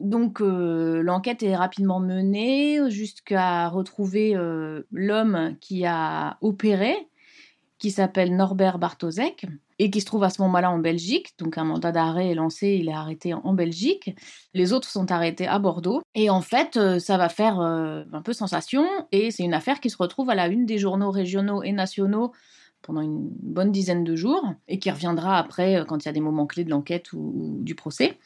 Donc 0.00 0.40
l'enquête 0.40 1.42
est 1.42 1.56
rapidement 1.56 2.00
menée 2.00 2.90
jusqu'à 2.90 3.68
retrouver 3.68 4.34
l'homme 4.90 5.56
qui 5.60 5.86
a 5.86 6.36
opéré, 6.40 7.08
qui 7.78 7.90
s'appelle 7.90 8.34
Norbert 8.36 8.78
Bartosek 8.78 9.46
et 9.78 9.90
qui 9.90 10.00
se 10.00 10.06
trouve 10.06 10.24
à 10.24 10.30
ce 10.30 10.40
moment-là 10.42 10.70
en 10.70 10.78
Belgique. 10.78 11.34
Donc 11.38 11.58
un 11.58 11.64
mandat 11.64 11.92
d'arrêt 11.92 12.30
est 12.30 12.34
lancé, 12.34 12.78
il 12.80 12.88
est 12.88 12.94
arrêté 12.94 13.34
en 13.34 13.52
Belgique. 13.52 14.14
Les 14.54 14.72
autres 14.72 14.88
sont 14.88 15.10
arrêtés 15.10 15.46
à 15.46 15.58
Bordeaux. 15.58 16.02
Et 16.14 16.30
en 16.30 16.40
fait, 16.40 16.76
euh, 16.76 16.98
ça 16.98 17.16
va 17.16 17.28
faire 17.28 17.60
euh, 17.60 18.04
un 18.12 18.22
peu 18.22 18.32
sensation 18.32 18.86
et 19.12 19.30
c'est 19.30 19.42
une 19.42 19.54
affaire 19.54 19.80
qui 19.80 19.90
se 19.90 19.96
retrouve 19.96 20.30
à 20.30 20.34
la 20.34 20.46
une 20.46 20.66
des 20.66 20.78
journaux 20.78 21.10
régionaux 21.10 21.62
et 21.62 21.72
nationaux 21.72 22.32
pendant 22.82 23.00
une 23.00 23.30
bonne 23.42 23.72
dizaine 23.72 24.04
de 24.04 24.14
jours 24.14 24.44
et 24.68 24.78
qui 24.78 24.90
reviendra 24.90 25.38
après 25.38 25.76
euh, 25.76 25.84
quand 25.84 26.04
il 26.04 26.06
y 26.06 26.08
a 26.08 26.12
des 26.12 26.20
moments 26.20 26.46
clés 26.46 26.64
de 26.64 26.70
l'enquête 26.70 27.12
ou, 27.12 27.58
du 27.60 27.74
procès. 27.74 28.18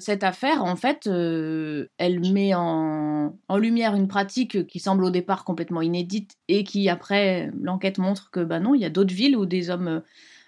Cette 0.00 0.24
affaire, 0.24 0.64
en 0.64 0.76
fait, 0.76 1.06
elle 1.06 2.20
met 2.32 2.54
en, 2.54 3.32
lumière 3.56 3.94
une 3.94 4.08
pratique 4.08 4.66
qui 4.66 4.80
semble 4.80 5.04
au 5.04 5.10
départ 5.10 5.44
complètement 5.44 5.82
inédite 5.82 6.32
et 6.48 6.64
qui, 6.64 6.88
après, 6.88 7.50
l'enquête 7.60 7.98
montre 7.98 8.30
que, 8.30 8.40
bah 8.40 8.60
non, 8.60 8.74
il 8.74 8.80
y 8.80 8.84
a 8.84 8.90
d'autres 8.90 9.14
villes 9.14 9.36
où 9.36 9.46
des 9.46 9.70
hommes 9.70 10.02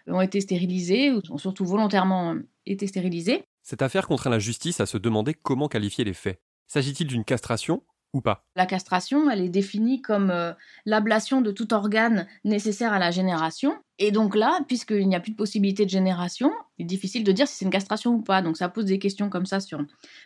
ont 0.07 0.21
été 0.21 0.41
stérilisés, 0.41 1.13
ou 1.13 1.21
ont 1.31 1.39
surtout 1.39 1.65
volontairement 1.65 2.35
été 2.67 2.87
stérilisés. 2.87 3.45
Cette 3.63 3.83
affaire 3.83 4.09
contraint 4.09 4.31
la 4.31 4.39
justice 4.39 4.81
à 4.81 4.87
se 4.87 4.99
demander 4.99 5.35
comment 5.35 5.69
qualifier 5.69 6.05
les 6.05 6.15
faits. 6.15 6.41
S'agit-il 6.67 7.07
d'une 7.07 7.25
castration 7.25 7.83
La 8.57 8.67
castration, 8.67 9.31
elle 9.31 9.41
est 9.41 9.49
définie 9.49 10.03
comme 10.03 10.31
euh, 10.31 10.53
l'ablation 10.85 11.41
de 11.41 11.51
tout 11.51 11.73
organe 11.73 12.27
nécessaire 12.45 12.93
à 12.93 12.99
la 12.99 13.11
génération. 13.11 13.75
Et 13.99 14.11
donc 14.11 14.35
là, 14.37 14.59
puisqu'il 14.69 15.09
n'y 15.09 15.17
a 15.17 15.21
plus 15.21 15.33
de 15.33 15.37
possibilité 15.37 15.85
de 15.85 15.91
génération, 15.91 16.53
il 16.77 16.83
est 16.83 16.87
difficile 16.87 17.25
de 17.25 17.33
dire 17.33 17.49
si 17.49 17.57
c'est 17.57 17.65
une 17.65 17.71
castration 17.71 18.13
ou 18.13 18.21
pas. 18.21 18.43
Donc 18.43 18.59
ça 18.59 18.69
pose 18.69 18.85
des 18.85 18.99
questions 18.99 19.31
comme 19.31 19.47
ça 19.47 19.61
sur, 19.61 19.81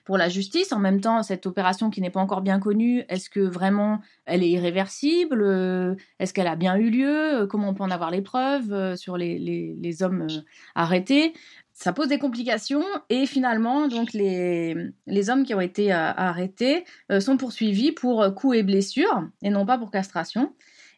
pour 0.04 0.18
la 0.18 0.28
justice. 0.28 0.72
En 0.72 0.80
même 0.80 1.00
temps, 1.00 1.22
cette 1.22 1.46
opération 1.46 1.90
qui 1.90 2.00
n'est 2.00 2.10
pas 2.10 2.20
encore 2.20 2.40
bien 2.40 2.58
connue, 2.58 3.04
est-ce 3.08 3.30
que 3.30 3.40
vraiment 3.40 4.00
elle 4.24 4.42
est 4.42 4.50
irréversible? 4.50 5.42
Euh, 5.42 5.94
Est-ce 6.18 6.34
qu'elle 6.34 6.46
a 6.48 6.56
bien 6.56 6.76
eu 6.76 6.90
lieu? 6.90 7.46
Comment 7.48 7.68
on 7.68 7.74
peut 7.74 7.84
en 7.84 7.90
avoir 7.90 8.10
les 8.10 8.22
preuves 8.22 8.72
euh, 8.72 8.96
sur 8.96 9.16
les, 9.16 9.38
les 9.38 10.02
hommes 10.02 10.26
arrêtés? 10.74 11.34
Ça 11.76 11.92
pose 11.92 12.08
des 12.08 12.18
complications 12.18 12.84
et 13.10 13.26
finalement 13.26 13.86
donc 13.86 14.14
les, 14.14 14.74
les 15.06 15.30
hommes 15.30 15.44
qui 15.44 15.52
ont 15.52 15.60
été 15.60 15.92
euh, 15.92 16.10
arrêtés 16.16 16.86
euh, 17.12 17.20
sont 17.20 17.36
poursuivis 17.36 17.92
pour 17.92 18.22
euh, 18.22 18.30
coups 18.30 18.56
et 18.56 18.62
blessures 18.62 19.28
et 19.42 19.50
non 19.50 19.66
pas 19.66 19.76
pour 19.76 19.90
castration. 19.90 20.54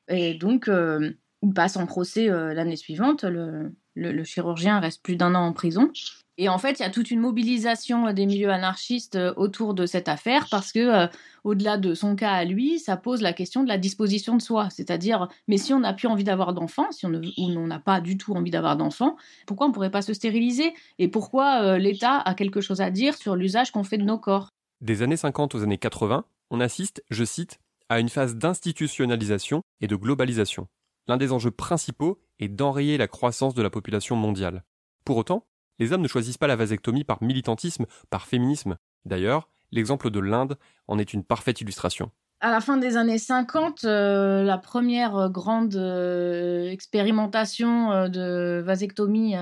Et 0.06 0.34
donc 0.34 0.70
ils 0.70 1.52
passent 1.54 1.76
en 1.76 1.84
procès 1.84 2.28
l'année 2.28 2.76
suivante. 2.76 3.24
Le, 3.24 3.74
le, 3.94 4.24
chirurgien 4.24 4.80
reste 4.80 5.02
plus 5.02 5.16
d'un 5.16 5.34
an 5.34 5.40
en 5.40 5.52
prison 5.52 5.92
et 6.40 6.48
en 6.48 6.58
fait, 6.58 6.78
il 6.78 6.82
y 6.82 6.86
a 6.86 6.90
toute 6.90 7.10
une 7.10 7.18
mobilisation 7.18 8.12
des 8.12 8.24
milieux 8.24 8.50
anarchistes 8.50 9.16
euh, 9.16 9.34
autour 9.36 9.74
de 9.74 9.86
cette 9.86 10.08
affaire 10.08 10.46
parce 10.52 10.70
que, 10.70 10.78
euh, 10.78 11.06
au-delà 11.42 11.76
de 11.78 11.94
son 11.94 12.14
cas 12.14 12.30
à 12.30 12.44
lui, 12.44 12.78
ça 12.78 12.96
pose 12.96 13.22
la 13.22 13.32
question 13.32 13.64
de 13.64 13.68
la 13.68 13.76
disposition 13.76 14.36
de 14.36 14.42
soi. 14.42 14.70
C'est-à-dire, 14.70 15.28
mais 15.48 15.58
si 15.58 15.74
on 15.74 15.80
n'a 15.80 15.92
plus 15.92 16.06
envie 16.06 16.22
d'avoir 16.22 16.54
d'enfants, 16.54 16.92
si 16.92 17.06
ou 17.06 17.10
on 17.38 17.66
n'a 17.66 17.80
pas 17.80 18.00
du 18.00 18.16
tout 18.16 18.34
envie 18.34 18.52
d'avoir 18.52 18.76
d'enfants, 18.76 19.16
pourquoi 19.46 19.66
on 19.66 19.70
ne 19.70 19.74
pourrait 19.74 19.90
pas 19.90 20.02
se 20.02 20.14
stériliser? 20.14 20.74
Et 21.00 21.08
pourquoi 21.08 21.62
euh, 21.62 21.78
l'État 21.78 22.18
a 22.18 22.34
quelque 22.34 22.60
chose 22.60 22.80
à 22.80 22.90
dire 22.90 23.16
sur 23.16 23.34
l'usage 23.34 23.72
qu'on 23.72 23.84
fait 23.84 23.98
de 23.98 24.04
nos 24.04 24.18
corps? 24.18 24.48
Des 24.80 25.02
années 25.02 25.16
50 25.16 25.56
aux 25.56 25.62
années 25.64 25.78
80, 25.78 26.24
On 26.50 26.60
assiste, 26.60 27.02
je 27.10 27.24
cite, 27.24 27.58
à 27.88 27.98
une 27.98 28.08
phase 28.08 28.36
d'institutionnalisation 28.36 29.62
et 29.80 29.88
de 29.88 29.96
globalisation. 29.96 30.68
L'un 31.08 31.16
des 31.16 31.32
enjeux 31.32 31.50
principaux 31.50 32.20
est 32.38 32.48
d'enrayer 32.48 32.96
la 32.96 33.08
croissance 33.08 33.54
de 33.54 33.62
la 33.62 33.70
population 33.70 34.14
mondiale. 34.14 34.62
Pour 35.04 35.16
autant, 35.16 35.46
les 35.78 35.92
hommes 35.92 36.02
ne 36.02 36.08
choisissent 36.08 36.38
pas 36.38 36.46
la 36.46 36.56
vasectomie 36.56 37.04
par 37.04 37.22
militantisme, 37.22 37.86
par 38.10 38.26
féminisme. 38.26 38.76
D'ailleurs, 39.04 39.48
l'exemple 39.70 40.10
de 40.10 40.20
l'Inde 40.20 40.58
en 40.86 40.98
est 40.98 41.12
une 41.12 41.24
parfaite 41.24 41.60
illustration. 41.60 42.10
À 42.40 42.52
la 42.52 42.60
fin 42.60 42.76
des 42.76 42.96
années 42.96 43.18
50, 43.18 43.82
euh, 43.82 44.44
la 44.44 44.58
première 44.58 45.16
euh, 45.16 45.28
grande 45.28 45.74
euh, 45.74 46.70
expérimentation 46.70 48.08
de 48.08 48.62
vasectomie 48.64 49.34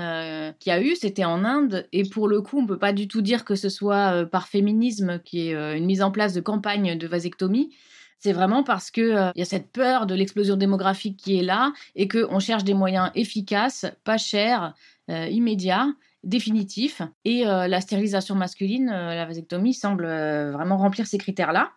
qu'il 0.59 0.71
y 0.71 0.75
a 0.75 0.81
eu, 0.81 0.97
c'était 0.97 1.26
en 1.26 1.45
Inde. 1.45 1.87
Et 1.93 2.05
pour 2.05 2.26
le 2.26 2.40
coup, 2.40 2.59
on 2.59 2.62
ne 2.62 2.66
peut 2.66 2.78
pas 2.78 2.95
du 2.95 3.07
tout 3.07 3.21
dire 3.21 3.45
que 3.45 3.55
ce 3.55 3.69
soit 3.69 4.25
par 4.25 4.49
féminisme 4.49 5.19
qui 5.19 5.49
est 5.49 5.76
une 5.76 5.85
mise 5.85 6.02
en 6.02 6.11
place 6.11 6.33
de 6.33 6.40
campagne 6.40 6.97
de 6.97 7.07
vasectomie. 7.07 7.75
C'est 8.19 8.33
vraiment 8.33 8.62
parce 8.62 8.90
qu'il 8.90 9.33
y 9.35 9.43
a 9.43 9.45
cette 9.45 9.71
peur 9.73 10.07
de 10.07 10.14
l'explosion 10.14 10.57
démographique 10.57 11.19
qui 11.19 11.38
est 11.38 11.43
là 11.43 11.75
et 11.97 12.09
qu'on 12.09 12.38
cherche 12.38 12.64
des 12.64 12.73
moyens 12.73 13.11
efficaces, 13.14 13.85
pas 14.05 14.16
chers, 14.16 14.73
immédiats 15.09 15.88
définitifs. 16.25 17.02
Et 17.25 17.44
la 17.44 17.80
stérilisation 17.80 18.35
masculine, 18.35 18.87
la 18.87 19.26
vasectomie, 19.26 19.75
semble 19.75 20.06
vraiment 20.06 20.76
remplir 20.76 21.06
ces 21.06 21.18
critères-là 21.18 21.73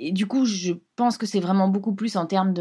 et 0.00 0.12
du 0.12 0.26
coup, 0.26 0.44
je 0.46 0.74
pense 0.94 1.18
que 1.18 1.26
c'est 1.26 1.40
vraiment 1.40 1.68
beaucoup 1.68 1.94
plus 1.94 2.16
en 2.16 2.26
termes 2.26 2.54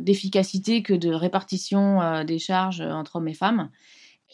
d'efficacité 0.00 0.82
que 0.82 0.94
de 0.94 1.10
répartition 1.10 2.00
euh, 2.00 2.24
des 2.24 2.38
charges 2.38 2.80
euh, 2.80 2.90
entre 2.90 3.16
hommes 3.16 3.28
et 3.28 3.34
femmes. 3.34 3.70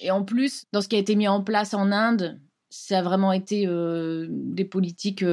Et 0.00 0.12
en 0.12 0.23
plus, 0.23 0.67
dans 0.73 0.81
ce 0.81 0.89
qui 0.89 0.97
a 0.97 1.00
été 1.00 1.17
mis 1.17 1.27
en 1.27 1.43
place 1.43 1.75
en 1.75 1.91
Inde, 1.91 2.41
ça 2.71 3.00
a 3.00 3.03
vraiment 3.03 3.33
été 3.33 3.67
euh, 3.67 4.29
des 4.31 4.65
politiques 4.65 5.25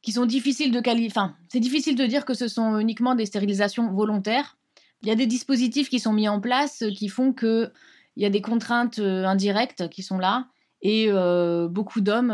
qui 0.00 0.12
sont 0.12 0.24
difficiles 0.24 0.72
de 0.72 0.80
qualifier. 0.80 1.10
Enfin, 1.10 1.36
c'est 1.50 1.60
difficile 1.60 1.94
de 1.94 2.06
dire 2.06 2.24
que 2.24 2.32
ce 2.32 2.48
sont 2.48 2.78
uniquement 2.78 3.14
des 3.14 3.26
stérilisations 3.26 3.92
volontaires. 3.92 4.56
Il 5.02 5.08
y 5.08 5.12
a 5.12 5.14
des 5.14 5.26
dispositifs 5.26 5.90
qui 5.90 6.00
sont 6.00 6.14
mis 6.14 6.28
en 6.28 6.40
place 6.40 6.82
qui 6.96 7.08
font 7.08 7.34
que 7.34 7.70
il 8.16 8.22
y 8.22 8.26
a 8.26 8.30
des 8.30 8.40
contraintes 8.40 8.98
indirectes 8.98 9.88
qui 9.88 10.02
sont 10.02 10.18
là. 10.18 10.46
Et 10.82 11.10
beaucoup 11.70 12.00
d'hommes 12.00 12.30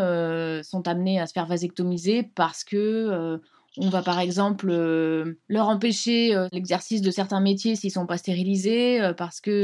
sont 0.63 0.89
amenés 0.89 1.21
à 1.21 1.27
se 1.27 1.33
faire 1.33 1.47
vasectomiser 1.47 2.23
parce 2.35 2.65
que 2.65 3.41
on 3.79 3.89
va 3.89 4.03
par 4.03 4.19
exemple 4.21 4.69
euh, 4.71 5.39
leur 5.49 5.69
empêcher 5.69 6.35
euh, 6.35 6.49
l'exercice 6.53 7.01
de 7.01 7.11
certains 7.11 7.41
métiers 7.41 7.77
s'ils 7.77 7.91
sont 7.91 8.07
pas 8.07 8.19
stérilisés 8.19 9.01
euh, 9.01 9.15
parce 9.15 9.41
que 9.41 9.63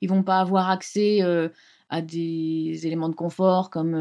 ils 0.00 0.08
vont 0.08 0.22
pas 0.22 0.40
avoir 0.40 0.70
accès 0.70 1.20
à 1.90 2.02
des 2.02 2.80
éléments 2.84 3.08
de 3.08 3.14
confort 3.14 3.70
comme 3.70 3.96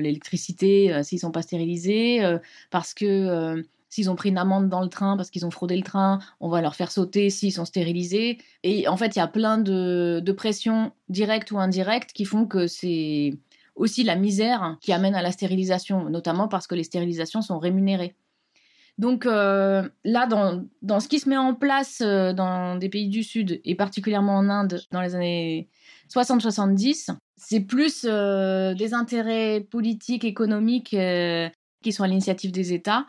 l'électricité 0.00 1.02
s'ils 1.02 1.18
sont 1.18 1.32
pas 1.32 1.42
stérilisés 1.42 2.22
parce 2.70 2.94
que 2.94 3.62
s'ils 3.88 4.10
ont 4.10 4.16
pris 4.16 4.28
une 4.28 4.38
amende 4.38 4.68
dans 4.68 4.82
le 4.82 4.88
train 4.88 5.16
parce 5.16 5.30
qu'ils 5.30 5.46
ont 5.46 5.50
fraudé 5.50 5.76
le 5.76 5.82
train, 5.82 6.18
on 6.40 6.48
va 6.48 6.60
leur 6.60 6.74
faire 6.74 6.90
sauter 6.90 7.30
s'ils 7.30 7.52
sont 7.52 7.64
stérilisés. 7.64 8.38
Et 8.62 8.88
en 8.88 8.96
fait, 8.96 9.16
il 9.16 9.18
y 9.18 9.22
a 9.22 9.26
plein 9.26 9.58
de, 9.58 10.22
pressions 10.36 10.92
directes 11.08 11.50
ou 11.50 11.58
indirectes 11.58 12.12
qui 12.12 12.24
font 12.24 12.46
que 12.46 12.66
c'est 12.66 13.34
aussi 13.74 14.04
la 14.04 14.16
misère 14.16 14.76
qui 14.80 14.92
amène 14.92 15.14
à 15.14 15.22
la 15.22 15.32
stérilisation, 15.32 16.10
notamment 16.10 16.48
parce 16.48 16.66
que 16.66 16.74
les 16.74 16.84
stérilisations 16.84 17.42
sont 17.42 17.58
rémunérées. 17.58 18.14
Donc 18.98 19.26
euh, 19.26 19.88
là, 20.04 20.26
dans, 20.26 21.00
ce 21.00 21.08
qui 21.08 21.20
se 21.20 21.28
met 21.28 21.36
en 21.36 21.54
place 21.54 22.02
euh, 22.04 22.32
dans 22.32 22.76
des 22.76 22.88
pays 22.88 23.08
du 23.08 23.22
Sud, 23.22 23.60
et 23.64 23.76
particulièrement 23.76 24.36
en 24.36 24.48
Inde, 24.48 24.80
dans 24.90 25.00
les 25.00 25.14
années 25.14 25.68
60-70, 26.12 27.10
c'est 27.36 27.60
plus 27.60 28.04
euh, 28.04 28.74
des 28.74 28.94
intérêts 28.94 29.60
politiques, 29.60 30.24
économiques 30.24 30.96
qui 31.82 31.92
sont 31.92 32.02
à 32.02 32.08
l'initiative 32.08 32.50
des 32.50 32.72
États. 32.72 33.06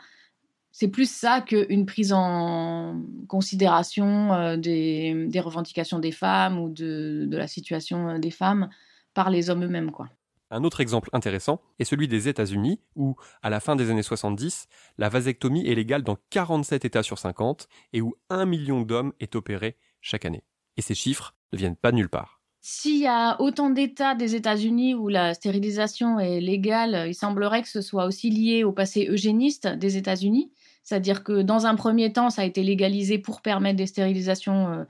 C'est 0.79 0.87
plus 0.87 1.11
ça 1.11 1.41
qu'une 1.41 1.85
prise 1.85 2.13
en 2.13 3.03
considération 3.27 4.55
des, 4.55 5.29
revendications 5.35 5.99
des 5.99 6.13
femmes 6.13 6.57
ou 6.57 6.69
de, 6.69 7.25
de 7.27 7.37
la 7.37 7.47
situation 7.47 8.17
des 8.17 8.31
femmes 8.31 8.69
par 9.13 9.29
les 9.29 9.49
hommes 9.49 9.65
eux-mêmes, 9.65 9.91
quoi. 9.91 10.07
Un 10.51 10.63
autre 10.63 10.79
exemple 10.79 11.09
intéressant 11.11 11.59
est 11.79 11.83
celui 11.83 12.07
des 12.07 12.29
États-Unis, 12.29 12.79
où, 12.95 13.17
à 13.41 13.49
la 13.49 13.59
fin 13.59 13.75
des 13.75 13.89
années 13.89 14.03
70, 14.03 14.69
la 14.97 15.09
vasectomie 15.09 15.67
est 15.67 15.75
légale 15.75 16.03
dans 16.03 16.15
47 16.29 16.85
États 16.85 17.03
sur 17.03 17.19
50 17.19 17.67
et 17.91 17.99
où 17.99 18.15
un 18.29 18.45
million 18.45 18.83
d'hommes 18.83 19.11
est 19.19 19.35
opéré 19.35 19.75
chaque 19.99 20.23
année. 20.23 20.45
Et 20.77 20.81
ces 20.81 20.95
chiffres 20.95 21.35
ne 21.51 21.57
viennent 21.57 21.75
pas 21.75 21.91
de 21.91 21.97
nulle 21.97 22.07
part. 22.07 22.39
S'il 22.61 22.99
y 22.99 23.07
a 23.07 23.39
autant 23.41 23.69
d'États 23.69 24.15
des 24.15 24.35
États-Unis 24.35 24.95
où 24.95 25.09
la 25.09 25.33
stérilisation 25.33 26.19
est 26.19 26.39
légale, 26.39 27.05
il 27.07 27.15
semblerait 27.15 27.63
que 27.63 27.69
ce 27.69 27.81
soit 27.81 28.05
aussi 28.05 28.29
lié 28.29 28.63
au 28.63 28.71
passé 28.71 29.07
eugéniste 29.09 29.67
des 29.67 29.97
États-Unis. 29.97 30.51
C'est-à-dire 30.83 31.23
que 31.23 31.41
dans 31.41 31.65
un 31.65 31.75
premier 31.75 32.11
temps, 32.11 32.29
ça 32.29 32.41
a 32.41 32.45
été 32.45 32.63
légalisé 32.63 33.19
pour 33.19 33.41
permettre 33.41 33.77
des 33.77 33.85
stérilisations 33.85 34.69
euh, 34.69 34.83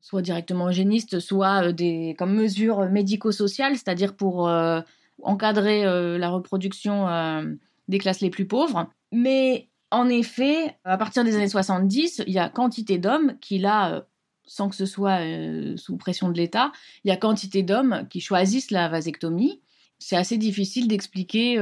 soit 0.00 0.22
directement 0.22 0.68
eugénistes, 0.68 1.20
soit 1.20 1.68
euh, 1.68 1.72
des, 1.72 2.14
comme 2.18 2.34
mesure 2.34 2.88
médico-sociale, 2.90 3.74
c'est-à-dire 3.74 4.14
pour 4.14 4.48
euh, 4.48 4.80
encadrer 5.22 5.82
la 6.16 6.28
reproduction 6.28 7.08
des 7.88 7.98
classes 7.98 8.20
les 8.20 8.30
plus 8.30 8.46
pauvres. 8.46 8.88
Mais 9.10 9.68
en 9.90 10.08
effet, 10.08 10.76
à 10.84 10.96
partir 10.96 11.24
des 11.24 11.34
années 11.34 11.48
70, 11.48 12.22
il 12.26 12.32
y 12.32 12.38
a 12.38 12.48
quantité 12.48 12.98
d'hommes 12.98 13.34
qui, 13.40 13.58
là, 13.58 14.06
sans 14.46 14.68
que 14.68 14.76
ce 14.76 14.86
soit 14.86 15.18
sous 15.74 15.96
pression 15.96 16.28
de 16.28 16.36
l'État, 16.36 16.70
il 17.02 17.08
y 17.08 17.10
a 17.10 17.16
quantité 17.16 17.64
d'hommes 17.64 18.06
qui 18.08 18.20
choisissent 18.20 18.70
la 18.70 18.88
vasectomie. 18.88 19.60
C'est 19.98 20.16
assez 20.16 20.38
difficile 20.38 20.86
d'expliquer 20.86 21.56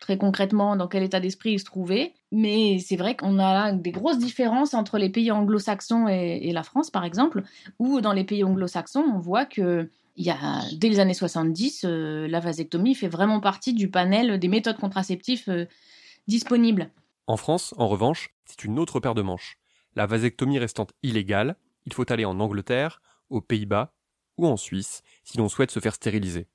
très 0.00 0.16
concrètement 0.16 0.76
dans 0.76 0.88
quel 0.88 1.02
état 1.02 1.20
d'esprit 1.20 1.52
ils 1.52 1.58
se 1.60 1.64
trouvaient, 1.64 2.14
mais 2.32 2.78
c'est 2.78 2.96
vrai 2.96 3.16
qu'on 3.16 3.38
a 3.38 3.72
des 3.72 3.90
grosses 3.90 4.18
différences 4.18 4.72
entre 4.72 4.96
les 4.96 5.10
pays 5.10 5.30
anglo-saxons 5.30 6.08
et, 6.08 6.40
et, 6.42 6.52
la 6.52 6.62
France, 6.62 6.90
par 6.90 7.04
exemple, 7.04 7.42
où 7.78 8.00
dans 8.00 8.14
les 8.14 8.24
pays 8.24 8.44
anglo-saxons, 8.44 9.04
on 9.14 9.18
voit 9.18 9.44
que 9.44 9.90
il 10.18 10.24
y 10.24 10.30
a, 10.30 10.64
dès 10.72 10.88
les 10.88 10.98
années 10.98 11.14
70, 11.14 11.84
euh, 11.84 12.26
la 12.26 12.40
vasectomie 12.40 12.96
fait 12.96 13.08
vraiment 13.08 13.40
partie 13.40 13.72
du 13.72 13.88
panel 13.88 14.38
des 14.40 14.48
méthodes 14.48 14.76
contraceptives 14.76 15.44
euh, 15.48 15.64
disponibles. 16.26 16.90
En 17.28 17.36
France, 17.36 17.72
en 17.78 17.86
revanche, 17.86 18.34
c'est 18.44 18.64
une 18.64 18.80
autre 18.80 18.98
paire 18.98 19.14
de 19.14 19.22
manches. 19.22 19.58
La 19.94 20.06
vasectomie 20.06 20.58
restant 20.58 20.88
illégale, 21.04 21.56
il 21.86 21.92
faut 21.92 22.10
aller 22.12 22.24
en 22.24 22.40
Angleterre, 22.40 23.00
aux 23.30 23.40
Pays-Bas 23.40 23.94
ou 24.38 24.46
en 24.46 24.56
Suisse 24.56 25.02
si 25.22 25.38
l'on 25.38 25.48
souhaite 25.48 25.70
se 25.70 25.80
faire 25.80 25.94
stériliser. 25.94 26.48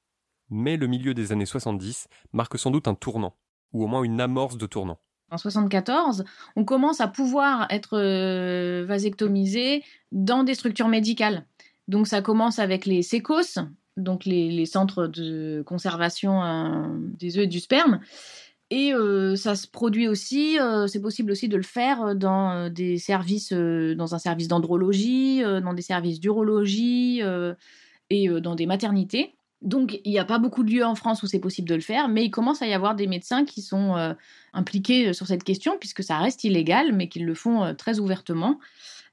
Mais 0.50 0.78
le 0.78 0.88
milieu 0.88 1.14
des 1.14 1.32
années 1.32 1.46
70 1.46 2.08
marque 2.32 2.58
sans 2.58 2.72
doute 2.72 2.88
un 2.88 2.96
tournant, 2.96 3.36
ou 3.72 3.84
au 3.84 3.88
moins 3.88 4.04
une 4.04 4.22
amorce 4.22 4.58
de 4.58 4.66
tournant. 4.66 5.00
En 5.34 5.38
74, 5.38 6.26
on 6.56 6.64
commence 6.64 7.02
à 7.02 7.08
pouvoir 7.08 7.66
être 7.72 7.98
euh, 7.98 8.86
vasectomisé 8.88 9.84
dans 10.12 10.44
des 10.44 10.54
structures 10.54 10.90
médicales. 10.90 11.48
Donc 11.88 12.08
ça 12.08 12.22
commence 12.22 12.60
avec 12.60 12.86
les 12.86 13.02
sécos, 13.02 13.58
donc 13.98 14.26
les, 14.26 14.66
centres 14.68 15.08
de 15.08 15.64
conservation 15.66 16.44
euh, 16.44 16.88
des 17.18 17.38
œufs 17.38 17.46
et 17.46 17.48
du 17.48 17.60
sperme. 17.60 18.00
Et 18.70 18.94
euh, 18.94 19.36
ça 19.36 19.56
se 19.56 19.68
produit 19.68 20.08
aussi, 20.08 20.58
c'est 20.88 21.02
possible 21.02 21.32
aussi 21.32 21.48
de 21.48 21.58
le 21.58 21.64
faire 21.64 22.16
dans 22.16 22.70
des 22.70 23.00
services, 23.00 23.54
dans 23.54 24.14
un 24.14 24.20
service 24.20 24.48
d'andrologie, 24.48 25.42
dans 25.42 25.74
des 25.74 25.82
services 25.82 26.20
d'urologie 26.20 27.22
et 28.10 28.28
dans 28.30 28.56
des 28.56 28.66
maternités. 28.66 29.36
Donc 29.64 30.00
il 30.04 30.12
n'y 30.12 30.20
a 30.20 30.26
pas 30.26 30.40
beaucoup 30.40 30.64
de 30.64 30.72
lieux 30.72 30.86
en 30.86 30.96
France 30.96 31.24
où 31.24 31.28
c'est 31.28 31.40
possible 31.40 31.68
de 31.68 31.76
le 31.76 31.82
faire, 31.82 32.08
mais 32.08 32.26
il 32.26 32.32
commence 32.32 32.62
à 32.62 32.68
y 32.68 32.74
avoir 32.74 32.96
des 32.96 33.08
médecins 33.08 33.46
qui 33.46 33.62
sont 33.62 34.16
impliqués 34.54 35.14
sur 35.14 35.26
cette 35.26 35.44
question, 35.44 35.78
puisque 35.80 36.04
ça 36.04 36.18
reste 36.20 36.44
illégal, 36.44 36.94
mais 36.94 37.08
qu'ils 37.08 37.26
le 37.26 37.34
font 37.34 37.74
très 37.76 38.00
ouvertement. 38.00 38.60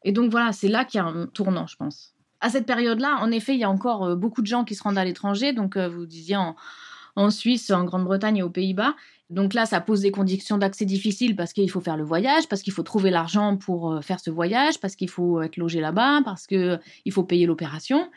Et 0.05 0.13
donc 0.13 0.31
voilà, 0.31 0.53
c'est 0.53 0.69
là 0.69 0.85
qu'il 0.85 0.99
y 0.99 1.01
a 1.03 1.07
un 1.07 1.27
tournant, 1.27 1.67
je 1.67 1.77
pense 1.77 2.15
à 2.41 2.49
cette 2.49 2.67
période-là, 2.67 3.19
en 3.21 3.31
effet, 3.31 3.55
il 3.55 3.61
y 3.61 3.65
a 3.65 3.71
encore 3.71 4.05
euh, 4.05 4.17
beaucoup 4.17 4.43
de 4.43 4.47
gens 4.47 4.65
qui 4.65 4.75
se 4.75 4.83
rendent 4.83 4.99
à 4.99 5.05
l'étranger. 5.05 5.53
Donc, 5.53 5.77
euh, 5.77 5.89
vous 5.89 6.07
disiez 6.07 6.37
en, 6.37 7.31
Suisse, 7.31 7.71
en 7.71 7.85
Grande-Bretagne 7.85 8.39
et 8.39 8.43
aux 8.43 8.51
Pays-Bas. 8.51 8.95
Donc 9.29 9.53
là, 9.53 9.67
ça 9.67 9.81
pose 9.81 10.01
des 10.01 10.11
conditions 10.11 10.57
d'accès 10.59 10.87
difficiles 10.87 11.37
parce 11.37 11.53
qu'il 11.53 11.71
faut 11.71 11.81
faire 11.81 11.97
le 11.97 12.03
voyage, 12.03 12.49
parce 12.49 12.63
qu'il 12.63 12.73
faut 12.73 12.83
trouver 12.83 13.11
l'argent 13.11 13.57
pour 13.57 13.93
euh, 13.93 14.01
faire 14.01 14.21
ce 14.21 14.31
voyage, 14.31 14.81
parce 14.81 14.97
qu'il 14.97 15.11
faut 15.11 15.43
être 15.43 15.57
logé 15.57 15.81
là-bas, 15.81 16.23
parce 16.25 16.47
qu'il 16.47 16.81
faut 17.11 17.25
payer 17.25 17.47
l'opération. 17.47 18.11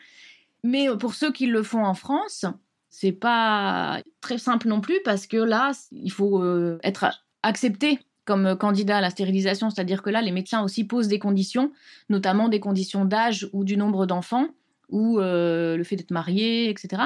Mais 0.64 0.88
pour 0.98 1.14
ceux 1.14 1.30
qui 1.30 1.46
le 1.46 1.62
font 1.62 1.84
en 1.84 1.94
France, 1.94 2.44
c'est 2.90 3.12
pas 3.12 4.02
très 4.20 4.38
simple 4.38 4.66
non 4.66 4.80
plus 4.80 4.98
parce 5.04 5.28
que 5.28 5.36
là, 5.36 5.70
il 5.92 6.10
faut 6.10 6.42
être 6.82 7.06
accepté 7.42 8.00
comme 8.24 8.46
euh, 8.46 8.56
candidat 8.56 8.98
à 8.98 9.00
la 9.00 9.10
stérilisation, 9.10 9.70
c'est-à-dire 9.70 10.02
que 10.02 10.10
là, 10.10 10.22
les 10.22 10.32
médecins 10.32 10.62
aussi 10.62 10.84
posent 10.84 11.08
des 11.08 11.18
conditions, 11.18 11.72
notamment 12.08 12.48
des 12.48 12.60
conditions 12.60 13.04
d'âge 13.04 13.48
ou 13.52 13.64
du 13.64 13.76
nombre 13.76 14.06
d'enfants, 14.06 14.48
ou 14.90 15.18
euh, 15.18 15.76
le 15.76 15.84
fait 15.84 15.96
d'être 15.96 16.10
marié, 16.10 16.70
etc. 16.70 17.02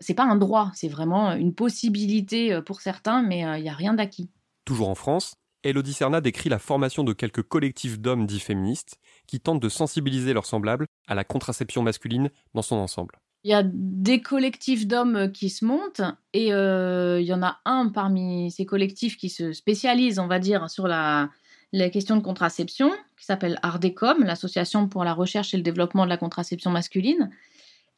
C'est 0.00 0.14
pas 0.14 0.24
un 0.24 0.36
droit, 0.36 0.70
c'est 0.74 0.88
vraiment 0.88 1.32
une 1.32 1.54
possibilité 1.54 2.52
euh, 2.52 2.62
pour 2.62 2.80
certains, 2.80 3.22
mais 3.22 3.40
il 3.40 3.62
n'y 3.62 3.68
a 3.68 3.74
rien 3.74 3.94
d'acquis. 3.94 4.30
Toujours 4.64 4.88
en 4.88 4.94
France, 4.94 5.34
Elodie 5.62 5.92
Serna 5.92 6.20
décrit 6.20 6.48
la 6.48 6.58
formation 6.58 7.04
de 7.04 7.12
quelques 7.12 7.42
collectifs 7.42 7.98
d'hommes 7.98 8.26
dits 8.26 8.40
féministes 8.40 8.98
qui 9.26 9.40
tentent 9.40 9.60
de 9.60 9.68
sensibiliser 9.68 10.32
leurs 10.32 10.46
semblables 10.46 10.86
à 11.06 11.14
la 11.14 11.24
contraception 11.24 11.82
masculine 11.82 12.30
dans 12.54 12.62
son 12.62 12.76
ensemble. 12.76 13.18
Il 13.44 13.50
y 13.50 13.54
a 13.54 13.62
des 13.62 14.22
collectifs 14.22 14.86
d'hommes 14.86 15.30
qui 15.30 15.50
se 15.50 15.64
montent 15.64 16.00
et 16.32 16.54
euh, 16.54 17.20
il 17.20 17.26
y 17.26 17.34
en 17.34 17.42
a 17.42 17.60
un 17.66 17.88
parmi 17.88 18.50
ces 18.50 18.64
collectifs 18.64 19.18
qui 19.18 19.28
se 19.28 19.52
spécialise, 19.52 20.18
on 20.18 20.26
va 20.26 20.38
dire, 20.38 20.70
sur 20.70 20.88
la 20.88 21.28
les 21.74 21.90
questions 21.90 22.16
de 22.16 22.22
contraception, 22.22 22.92
qui 23.18 23.24
s'appelle 23.24 23.58
ARDECOM, 23.62 24.22
l'Association 24.22 24.88
pour 24.88 25.02
la 25.02 25.12
recherche 25.12 25.54
et 25.54 25.56
le 25.56 25.62
développement 25.64 26.04
de 26.04 26.08
la 26.08 26.16
contraception 26.16 26.70
masculine. 26.70 27.30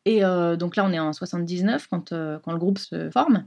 Et 0.07 0.25
euh, 0.25 0.57
donc 0.57 0.77
là, 0.77 0.85
on 0.87 0.93
est 0.93 0.99
en 0.99 1.13
79 1.13 1.87
quand, 1.89 2.13
euh, 2.13 2.39
quand 2.43 2.53
le 2.53 2.59
groupe 2.59 2.79
se 2.79 3.11
forme. 3.11 3.45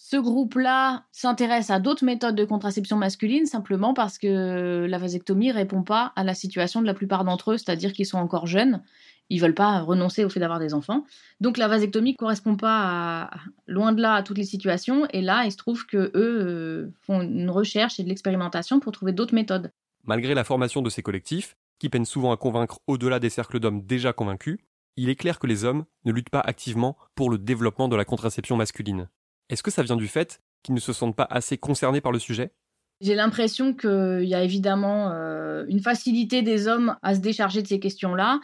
Ce 0.00 0.16
groupe-là 0.16 1.04
s'intéresse 1.10 1.70
à 1.70 1.80
d'autres 1.80 2.04
méthodes 2.04 2.36
de 2.36 2.44
contraception 2.44 2.96
masculine 2.96 3.46
simplement 3.46 3.94
parce 3.94 4.16
que 4.16 4.86
la 4.88 4.96
vasectomie 4.96 5.50
répond 5.50 5.82
pas 5.82 6.12
à 6.14 6.22
la 6.22 6.34
situation 6.34 6.80
de 6.80 6.86
la 6.86 6.94
plupart 6.94 7.24
d'entre 7.24 7.52
eux, 7.52 7.58
c'est-à-dire 7.58 7.92
qu'ils 7.92 8.06
sont 8.06 8.18
encore 8.18 8.46
jeunes, 8.46 8.80
ils 9.28 9.40
veulent 9.40 9.56
pas 9.56 9.80
renoncer 9.80 10.24
au 10.24 10.28
fait 10.28 10.38
d'avoir 10.38 10.60
des 10.60 10.72
enfants. 10.72 11.04
Donc 11.40 11.56
la 11.56 11.66
vasectomie 11.66 12.14
correspond 12.14 12.56
pas 12.56 13.28
loin 13.66 13.90
de 13.92 14.00
là 14.00 14.14
à 14.14 14.22
toutes 14.22 14.38
les 14.38 14.44
situations 14.44 15.04
et 15.10 15.20
là, 15.20 15.44
il 15.44 15.50
se 15.50 15.56
trouve 15.56 15.84
que 15.84 15.96
eux 15.96 16.12
euh, 16.14 16.92
font 17.02 17.20
une 17.20 17.50
recherche 17.50 17.98
et 17.98 18.04
de 18.04 18.08
l'expérimentation 18.08 18.78
pour 18.78 18.92
trouver 18.92 19.10
d'autres 19.10 19.34
méthodes. 19.34 19.72
Malgré 20.04 20.32
la 20.32 20.44
formation 20.44 20.80
de 20.80 20.90
ces 20.90 21.02
collectifs, 21.02 21.56
qui 21.80 21.88
peinent 21.88 22.04
souvent 22.04 22.30
à 22.30 22.36
convaincre 22.36 22.78
au-delà 22.86 23.18
des 23.18 23.30
cercles 23.30 23.58
d'hommes 23.58 23.82
déjà 23.82 24.12
convaincus, 24.12 24.58
il 24.96 25.08
est 25.08 25.16
clair 25.16 25.40
que 25.40 25.48
les 25.48 25.64
hommes 25.64 25.84
ne 26.04 26.12
luttent 26.12 26.30
pas 26.30 26.40
activement 26.40 26.96
pour 27.16 27.30
le 27.30 27.38
développement 27.38 27.88
de 27.88 27.96
la 27.96 28.04
contraception 28.04 28.56
masculine. 28.56 29.08
Est-ce 29.48 29.62
que 29.62 29.70
ça 29.70 29.82
vient 29.82 29.96
du 29.96 30.08
fait 30.08 30.40
qu'ils 30.62 30.74
ne 30.74 30.80
se 30.80 30.92
sentent 30.92 31.16
pas 31.16 31.26
assez 31.30 31.56
concernés 31.56 32.00
par 32.00 32.12
le 32.12 32.18
sujet? 32.18 32.52
J'ai 33.00 33.14
l'impression 33.14 33.74
qu'il 33.74 34.24
y 34.24 34.34
a 34.34 34.42
évidemment 34.42 35.10
euh, 35.12 35.64
une 35.68 35.80
facilité 35.80 36.42
des 36.42 36.66
hommes 36.66 36.96
à 37.02 37.14
se 37.14 37.20
décharger 37.20 37.62
de 37.62 37.68
ces 37.68 37.78
questions-là. 37.78 38.40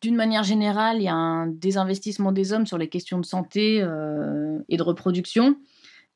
D'une 0.00 0.16
manière 0.16 0.42
générale, 0.42 0.96
il 0.96 1.02
y 1.02 1.08
a 1.08 1.14
un 1.14 1.46
désinvestissement 1.46 2.32
des 2.32 2.54
hommes 2.54 2.66
sur 2.66 2.78
les 2.78 2.88
questions 2.88 3.18
de 3.18 3.26
santé 3.26 3.82
euh, 3.82 4.58
et 4.70 4.78
de 4.78 4.82
reproduction. 4.82 5.56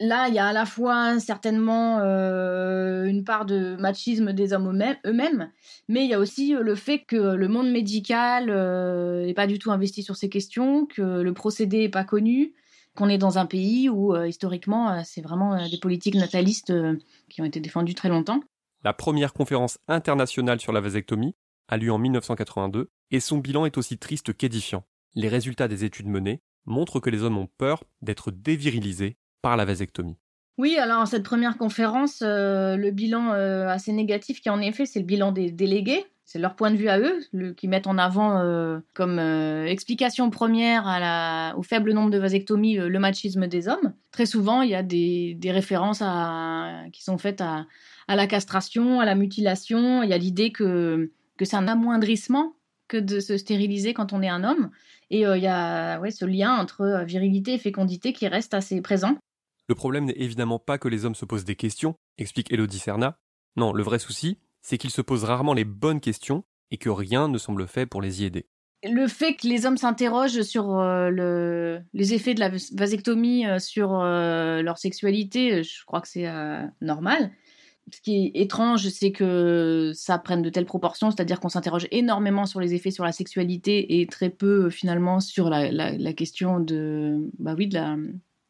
Là, 0.01 0.29
il 0.29 0.35
y 0.35 0.39
a 0.39 0.47
à 0.47 0.53
la 0.55 0.65
fois 0.65 1.21
certainement 1.21 2.01
euh, 2.01 3.05
une 3.05 3.23
part 3.23 3.45
de 3.45 3.77
machisme 3.77 4.33
des 4.33 4.55
hommes 4.55 4.67
eux-mêmes, 5.07 5.51
mais 5.89 6.05
il 6.05 6.11
y 6.11 6.15
a 6.15 6.19
aussi 6.19 6.55
le 6.59 6.75
fait 6.75 7.01
que 7.01 7.17
le 7.17 7.49
monde 7.49 7.71
médical 7.71 8.47
n'est 8.47 9.35
pas 9.35 9.47
du 9.47 9.59
tout 9.59 9.71
investi 9.71 10.03
sur 10.03 10.17
ces 10.17 10.31
questions, 10.31 10.87
que 10.87 11.21
le 11.21 11.35
procédé 11.35 11.81
n'est 11.81 11.89
pas 11.91 12.03
connu, 12.03 12.55
qu'on 12.95 13.09
est 13.09 13.19
dans 13.19 13.39
un 13.39 13.47
pays 13.47 13.89
où, 13.89 14.15
euh, 14.15 14.29
historiquement, 14.29 14.91
euh, 14.91 15.01
c'est 15.05 15.21
vraiment 15.21 15.55
euh, 15.55 15.69
des 15.69 15.79
politiques 15.79 16.15
natalistes 16.15 16.73
qui 17.29 17.43
ont 17.43 17.45
été 17.45 17.61
défendues 17.61 17.95
très 17.95 18.09
longtemps. 18.09 18.41
La 18.83 18.93
première 18.93 19.33
conférence 19.33 19.79
internationale 19.89 20.61
sur 20.61 20.73
la 20.73 20.81
vasectomie 20.81 21.35
a 21.69 21.77
lieu 21.77 21.91
en 21.91 21.99
1982 21.99 22.91
et 23.11 23.21
son 23.21 23.39
bilan 23.39 23.67
est 23.67 23.79
aussi 23.79 23.99
triste 23.99 24.37
qu'édifiant. 24.37 24.85
Les 25.15 25.29
résultats 25.29 25.69
des 25.69 25.85
études 25.85 26.09
menées 26.09 26.43
montrent 26.67 27.01
que 27.01 27.11
les 27.11 27.23
hommes 27.23 27.39
ont 27.39 27.49
peur 27.59 27.85
d'être 28.03 28.31
dévirilisés 28.31 29.17
par 29.43 29.57
la 29.57 29.65
vasectomie. 29.65 30.19
Oui, 30.57 30.77
alors 30.77 31.07
cette 31.07 31.25
première 31.25 31.59
conférence, 31.59 32.23
le 32.23 32.91
bilan 32.91 33.31
assez 33.31 33.93
négatif 33.93 34.41
qui 34.41 34.51
en 34.51 34.61
est 34.61 34.73
fait, 34.73 34.87
c'est 34.87 35.01
le 35.01 35.05
bilan 35.05 35.33
des 35.33 35.51
délégués, 35.51 36.07
c'est 36.25 36.39
leur 36.39 36.57
point 36.57 36.71
de 36.71 36.77
vue 36.77 36.89
à 36.89 36.99
eux, 36.99 37.21
qui 37.55 37.69
mettent 37.69 37.87
en 37.87 37.99
avant 37.99 38.39
euh, 38.39 38.81
comme 38.95 39.19
euh, 39.19 39.67
explication 39.67 40.31
première 40.31 40.85
au 41.57 41.63
faible 41.63 41.93
nombre 41.93 42.11
de 42.11 42.19
vasectomies 42.19 42.77
le, 42.77 42.99
machisme 42.99 43.47
des 43.47 43.69
hommes. 43.69 43.93
Très 44.11 44.27
souvent, 44.27 44.63
il 44.63 44.71
y 44.71 44.75
a 44.75 44.83
des, 44.83 45.39
références 45.45 46.03
qui 46.93 47.05
sont 47.05 47.19
faites 47.19 47.43
à, 47.43 47.67
la 48.09 48.27
castration, 48.27 49.01
à 49.01 49.05
la 49.05 49.15
mutilation. 49.15 50.03
Il 50.03 50.09
y 50.09 50.15
a 50.15 50.19
l'idée 50.19 50.51
que, 50.51 51.13
c'est 51.43 51.57
un 51.57 51.69
amoindrissement 51.69 52.55
que 52.89 52.97
de 52.97 53.21
se 53.21 53.37
stériliser 53.37 53.93
quand 53.93 54.13
on 54.13 54.23
est 54.23 54.29
un 54.29 54.45
homme. 54.45 54.71
Et 55.11 55.27
euh, 55.27 55.37
il 55.37 55.43
y 55.43 55.47
a 55.47 56.01
ce 56.11 56.25
lien 56.25 56.57
entre 56.57 57.05
virilité 57.07 57.55
et 57.55 57.59
fécondité 57.59 58.13
qui 58.15 58.27
reste 58.29 58.55
assez 58.55 58.81
présent. 58.81 59.19
Le 59.69 59.75
problème 59.75 60.05
n'est 60.05 60.17
évidemment 60.17 60.59
pas 60.59 60.79
que 60.79 60.89
les 60.89 61.05
hommes 61.05 61.15
se 61.15 61.25
posent 61.25 61.45
des 61.45 61.57
questions, 61.57 61.95
explique 62.19 62.53
Elodie 62.53 62.79
Serna. 62.79 63.19
Non, 63.57 63.73
le 63.73 63.83
vrai 63.83 63.99
souci, 63.99 64.39
c'est 64.63 64.79
qu'ils 64.79 64.91
se 64.91 65.01
posent 65.01 65.25
rarement 65.25 65.55
les 65.55 65.65
bonnes 65.65 66.01
questions 66.01 66.45
et 66.71 66.77
que 66.77 66.91
rien 66.91 67.29
ne 67.29 67.39
semble 67.39 67.67
fait 67.67 67.87
pour 67.87 68.03
les 68.03 68.23
y 68.23 68.25
aider. 68.27 68.47
Le 68.87 69.09
fait 69.09 69.35
que 69.35 69.47
les 69.47 69.65
hommes 69.65 69.79
s'interrogent 69.79 70.43
sur 70.43 70.79
euh, 70.79 71.79
les 71.95 72.13
effets 72.13 72.35
de 72.35 72.41
la 72.41 72.51
vasectomie 72.75 73.47
euh, 73.47 73.59
sur 73.59 73.99
euh, 73.99 74.61
leur 74.61 74.77
sexualité, 74.77 75.63
je 75.63 75.85
crois 75.87 76.03
que 76.03 76.09
c'est 76.09 76.29
normal. 76.83 77.31
Ce 77.93 78.01
qui 78.01 78.27
est 78.27 78.41
étrange, 78.41 78.89
c'est 78.89 79.13
que 79.13 79.93
ça 79.95 80.19
prenne 80.19 80.43
de 80.43 80.49
telles 80.51 80.67
proportions, 80.67 81.11
c'est-à-dire 81.11 81.41
qu'on 81.41 81.51
s'interroge 81.51 81.87
énormément 81.91 82.47
sur 82.47 82.61
les 82.61 82.75
effets 82.75 82.91
sur 82.91 83.05
la 83.05 83.13
sexualité 83.13 84.01
et 84.01 84.07
très 84.07 84.31
peu 84.31 84.71
finalement 84.71 85.21
sur 85.21 85.51
la, 85.51 86.13
question 86.15 86.61
de, 86.61 87.31
bah 87.39 87.55
oui, 87.57 87.69
de 87.69 87.75
la 87.75 87.97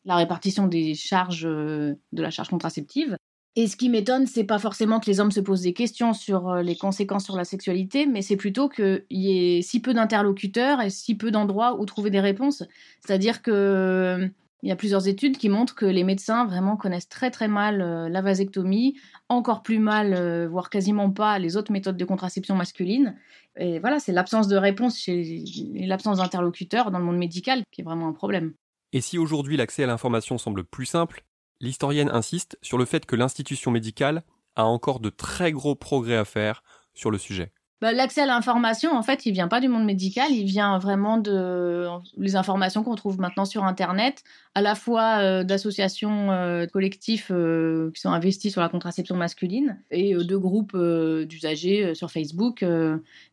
répartition 0.07 0.67
des 0.67 0.95
charges, 0.95 1.43
de 1.43 1.97
la 2.12 2.31
charge 2.31 2.49
contraceptive. 2.49 3.17
Et 3.57 3.69
ce 3.69 3.77
qui 3.77 3.88
m'étonne, 3.88 4.27
c'est 4.27 4.45
pas 4.45 4.59
forcément 4.59 4.99
que 4.99 5.07
les 5.07 5.21
hommes 5.21 5.31
se 5.31 5.38
posent 5.38 5.62
des 5.62 5.75
questions 5.75 6.12
sur 6.12 6.49
euh, 6.49 6.62
les 6.62 6.75
conséquences 6.75 7.25
sur 7.25 7.37
la 7.37 7.45
sexualité, 7.45 8.05
mais 8.07 8.21
c'est 8.21 8.37
plutôt 8.37 8.69
qu'il 8.69 9.05
y 9.11 9.59
ait 9.59 9.62
si 9.62 9.81
peu 9.81 9.95
d'interlocuteurs 9.95 10.81
et 10.81 10.90
si 10.90 11.14
peu 11.14 11.31
d'endroits 11.31 11.79
où 11.79 11.87
trouver 11.87 12.11
des 12.11 12.21
réponses. 12.21 12.64
C'est-à-dire 13.01 13.43
que 13.43 14.29
il 14.62 14.69
y 14.69 14.73
a 14.73 14.77
plusieurs 14.77 15.07
études 15.09 15.37
qui 15.37 15.51
montrent 15.51 15.75
que 15.75 15.85
les 15.85 16.05
médecins 16.05 16.47
vraiment 16.47 16.77
connaissent 16.77 17.09
très 17.09 17.31
très 17.31 17.49
mal 17.49 17.81
euh, 17.81 18.09
la 18.09 18.23
vasectomie, 18.23 18.99
encore 19.29 19.62
plus 19.62 19.79
mal, 19.79 20.14
euh, 20.14 20.49
voire 20.49 20.69
quasiment 20.69 21.11
pas, 21.11 21.38
les 21.38 21.57
autres 21.57 21.71
méthodes 21.71 21.99
de 21.99 22.05
contraception 22.05 22.57
masculine. 22.57 23.14
Et 23.57 23.79
voilà, 23.79 24.01
c'est 24.01 24.12
l'absence 24.12 24.49
de 24.49 24.57
réponse 24.57 24.99
chez 24.99 25.45
l'absence 25.75 26.19
d'interlocuteurs 26.19 26.90
dans 26.90 26.99
le 26.99 27.05
monde 27.05 27.19
médical 27.19 27.62
qui 27.71 27.83
est 27.83 27.85
vraiment 27.85 28.09
un 28.09 28.12
problème. 28.12 28.55
Et 28.94 29.00
si 29.00 29.18
aujourd'hui 29.18 29.57
l'accès 29.57 29.83
à 29.83 29.87
l'information 29.88 30.38
semble 30.38 30.62
plus 30.62 30.87
simple, 30.87 31.24
l'historienne 31.61 32.09
insiste 32.11 32.57
sur 32.62 32.78
le 32.78 32.85
fait 32.85 33.07
que 33.07 33.16
l'institution 33.16 33.72
médicale 33.72 34.22
a 34.54 34.66
encore 34.66 35.00
de 35.00 35.11
très 35.11 35.50
gros 35.50 35.74
progrès 35.74 36.16
à 36.16 36.24
faire 36.24 36.62
sur 36.94 37.11
le 37.11 37.18
sujet. 37.18 37.50
Bah, 37.80 37.92
l'accès 37.92 38.22
à 38.22 38.26
l'information, 38.26 38.96
en 38.96 39.02
fait, 39.02 39.26
il 39.26 39.33
vient 39.33 39.48
pas 39.48 39.61
du 39.61 39.66
monde 39.66 39.85
médical, 39.85 40.30
il 40.30 40.44
vient 40.44 40.78
vraiment 40.78 41.18
de 41.18 41.88
les 42.16 42.37
informations 42.37 42.85
qu'on 42.85 42.94
trouve 42.94 43.18
maintenant 43.18 43.44
sur 43.44 43.64
Internet, 43.64 44.22
à 44.54 44.62
la 44.62 44.76
fois 44.76 45.18
euh, 45.18 45.42
d'associations 45.42 46.30
euh, 46.30 46.66
collectifs 46.66 47.33
euh, 47.33 47.90
qui 47.92 48.00
sont 48.00 48.12
investis 48.12 48.52
sur 48.52 48.61
la 48.61 48.68
contraception 48.68 49.16
masculine 49.16 49.83
et 49.90 50.14
de 50.14 50.37
groupes 50.37 50.76
d'usagers 50.76 51.96
sur 51.96 52.12
Facebook. 52.12 52.64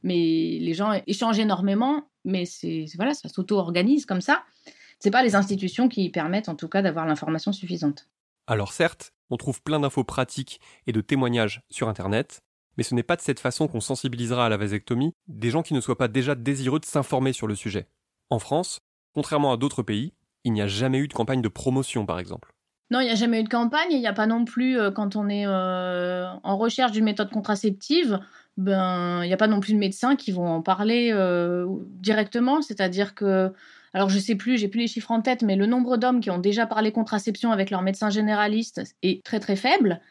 mais 0.02 0.58
les 0.60 0.74
gens 0.74 1.00
échangent 1.06 1.40
énormément, 1.40 2.08
mais 2.26 2.46
c'est 2.46 2.86
voilà, 2.96 3.14
ça 3.14 3.30
s'auto-organise 3.30 4.08
comme 4.08 4.22
ça. 4.22 4.42
C'est 5.02 5.12
pas 5.12 5.24
les 5.24 5.36
institutions 5.36 5.90
qui 5.90 6.10
permettent, 6.10 6.48
en 6.48 6.56
tout 6.56 6.68
cas, 6.68 6.84
d'avoir 6.84 7.08
l'information 7.08 7.52
suffisante. 7.52 8.08
Alors 8.46 8.72
certes, 8.72 9.14
on 9.32 9.38
trouve 9.38 9.62
plein 9.64 9.80
d'infos 9.80 10.04
pratiques 10.04 10.62
et 10.86 10.92
de 10.92 11.02
témoignages 11.02 11.64
sur 11.72 11.90
Internet, 11.90 12.42
mais 12.78 12.84
ce 12.84 12.94
n'est 12.94 13.02
pas 13.02 13.16
de 13.16 13.22
cette 13.22 13.40
façon 13.40 13.68
qu'on 13.68 13.80
sensibilisera 13.80 14.46
à 14.46 14.50
la 14.50 14.58
vasectomie 14.58 15.14
des 15.28 15.50
gens 15.50 15.64
qui 15.64 15.74
ne 15.74 15.82
soient 15.82 15.98
pas 15.98 16.08
déjà 16.08 16.36
désireux 16.36 16.80
de 16.80 16.86
s'informer 16.86 17.34
sur 17.34 17.48
le 17.48 17.56
sujet. 17.56 17.88
En 18.30 18.38
France, 18.38 18.80
contrairement 19.14 19.52
à 19.52 19.58
d'autres 19.58 19.82
pays, 19.82 20.14
il 20.44 20.54
n'y 20.54 20.62
a 20.62 20.68
jamais 20.68 21.00
eu 21.00 21.08
de 21.08 21.14
campagne 21.14 21.42
de 21.42 21.50
promotion 21.50 22.06
par 22.06 22.20
exemple. 22.20 22.54
Non, 22.92 23.00
il 23.00 23.06
n'y 23.06 23.12
a 23.12 23.16
jamais 23.16 23.40
eu 23.40 23.44
de 23.44 23.50
campagne, 23.50 23.88
il 23.90 24.00
n'y 24.00 24.08
a 24.08 24.14
pas 24.14 24.28
non 24.28 24.46
plus, 24.46 24.78
euh, 24.78 24.92
quand 24.92 25.16
on 25.16 25.30
est 25.30 25.48
euh, 25.48 26.28
en 26.44 26.58
recherche 26.58 26.92
d'une 26.92 27.06
méthode 27.06 27.32
contraceptive, 27.32 28.20
ben, 28.58 29.24
il 29.24 29.28
n'y 29.28 29.34
a 29.34 29.38
pas 29.38 29.48
non 29.48 29.62
plus 29.62 29.74
de 29.74 29.80
médecins 29.80 30.16
qui 30.16 30.32
vont 30.32 30.48
en 30.48 30.62
parler 30.62 31.10
euh, 31.12 31.66
directement, 31.86 32.62
c'est-à-dire 32.62 33.16
que 33.16 33.52
alors 33.94 34.10
je 34.10 34.20
sais 34.20 34.36
plus, 34.36 34.58
j'ai 34.58 34.68
plus 34.68 34.80
les 34.82 34.88
chiffres 34.88 35.12
en 35.12 35.22
tête, 35.22 35.44
mais 35.44 35.56
le 35.56 35.66
nombre 35.66 35.98
d'hommes 35.98 36.22
qui 36.22 36.30
ont 36.30 36.40
déjà 36.40 36.66
parlé 36.66 36.92
contraception 36.92 37.52
avec 37.52 37.70
leur 37.70 37.82
médecin 37.82 38.10
généraliste 38.10 38.82
est 39.02 39.24
très 39.24 39.40
très 39.40 39.56
faible. 39.56 40.02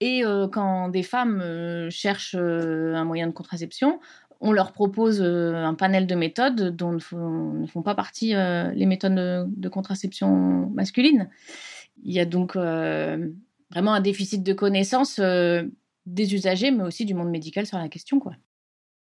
Et 0.00 0.24
euh, 0.24 0.48
quand 0.48 0.88
des 0.88 1.02
femmes 1.02 1.40
euh, 1.40 1.88
cherchent 1.90 2.36
euh, 2.38 2.94
un 2.94 3.04
moyen 3.04 3.26
de 3.26 3.32
contraception, 3.32 4.00
on 4.40 4.52
leur 4.52 4.72
propose 4.72 5.22
un 5.22 5.74
panel 5.74 6.06
de 6.06 6.14
méthodes 6.14 6.76
dont 6.76 6.92
ne 6.92 6.98
font, 6.98 7.82
pas 7.82 7.94
partie 7.94 8.34
les 8.34 8.84
méthodes 8.84 9.14
de, 9.14 9.68
contraception 9.70 10.68
masculine. 10.74 11.30
Il 12.02 12.12
y 12.12 12.20
a 12.20 12.26
donc 12.26 12.54
vraiment 12.56 13.94
un 13.94 14.00
déficit 14.00 14.42
de 14.42 14.52
connaissances 14.52 15.18
des 15.18 16.34
usagers, 16.34 16.72
mais 16.72 16.82
aussi 16.82 17.06
du 17.06 17.14
monde 17.14 17.30
médical 17.30 17.64
sur 17.64 17.78
la 17.78 17.88
question. 17.88 18.20
Quoi. 18.20 18.34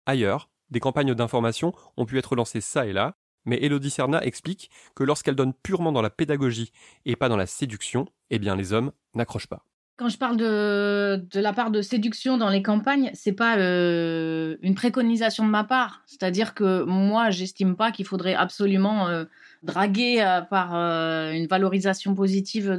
Ailleurs, 0.06 0.50
des 0.70 0.80
campagnes 0.80 1.14
d'information 1.14 1.74
ont 1.98 2.06
pu 2.06 2.18
être 2.18 2.38
lancées 2.38 2.62
ça 2.62 2.86
et 2.86 2.94
là, 2.94 3.18
mais 3.46 3.58
Elodie 3.62 3.90
Serna 3.90 4.24
explique 4.24 4.70
que 4.96 5.04
lorsqu'elle 5.04 5.36
donne 5.36 5.54
purement 5.54 5.92
dans 5.92 6.02
la 6.02 6.10
pédagogie 6.10 6.72
et 7.06 7.16
pas 7.16 7.30
dans 7.30 7.38
la 7.38 7.46
séduction, 7.46 8.06
eh 8.30 8.40
bien 8.40 8.56
les 8.56 8.74
hommes 8.74 8.92
n'accrochent 9.14 9.48
pas. 9.48 9.66
Quand 9.96 10.10
je 10.10 10.18
parle 10.18 10.38
de, 10.38 11.22
la 11.36 11.54
part 11.54 11.70
de 11.70 11.84
séduction 11.84 12.38
dans 12.38 12.50
les 12.50 12.64
campagnes, 12.64 13.12
c'est 13.14 13.34
pas 13.34 13.58
euh, 13.58 14.58
une 14.64 14.74
préconisation 14.74 15.46
de 15.46 15.52
ma 15.52 15.64
part. 15.64 16.02
C'est-à-dire 16.08 16.56
que 16.56 16.84
moi, 16.84 17.30
j'estime 17.30 17.76
pas 17.76 17.92
qu'il 17.92 18.06
faudrait 18.06 18.34
absolument 18.34 19.08
euh, 19.08 19.26
draguer 19.64 20.22
euh, 20.22 20.42
par 20.42 20.74
une 20.76 21.48
valorisation 21.48 22.14
positive 22.14 22.72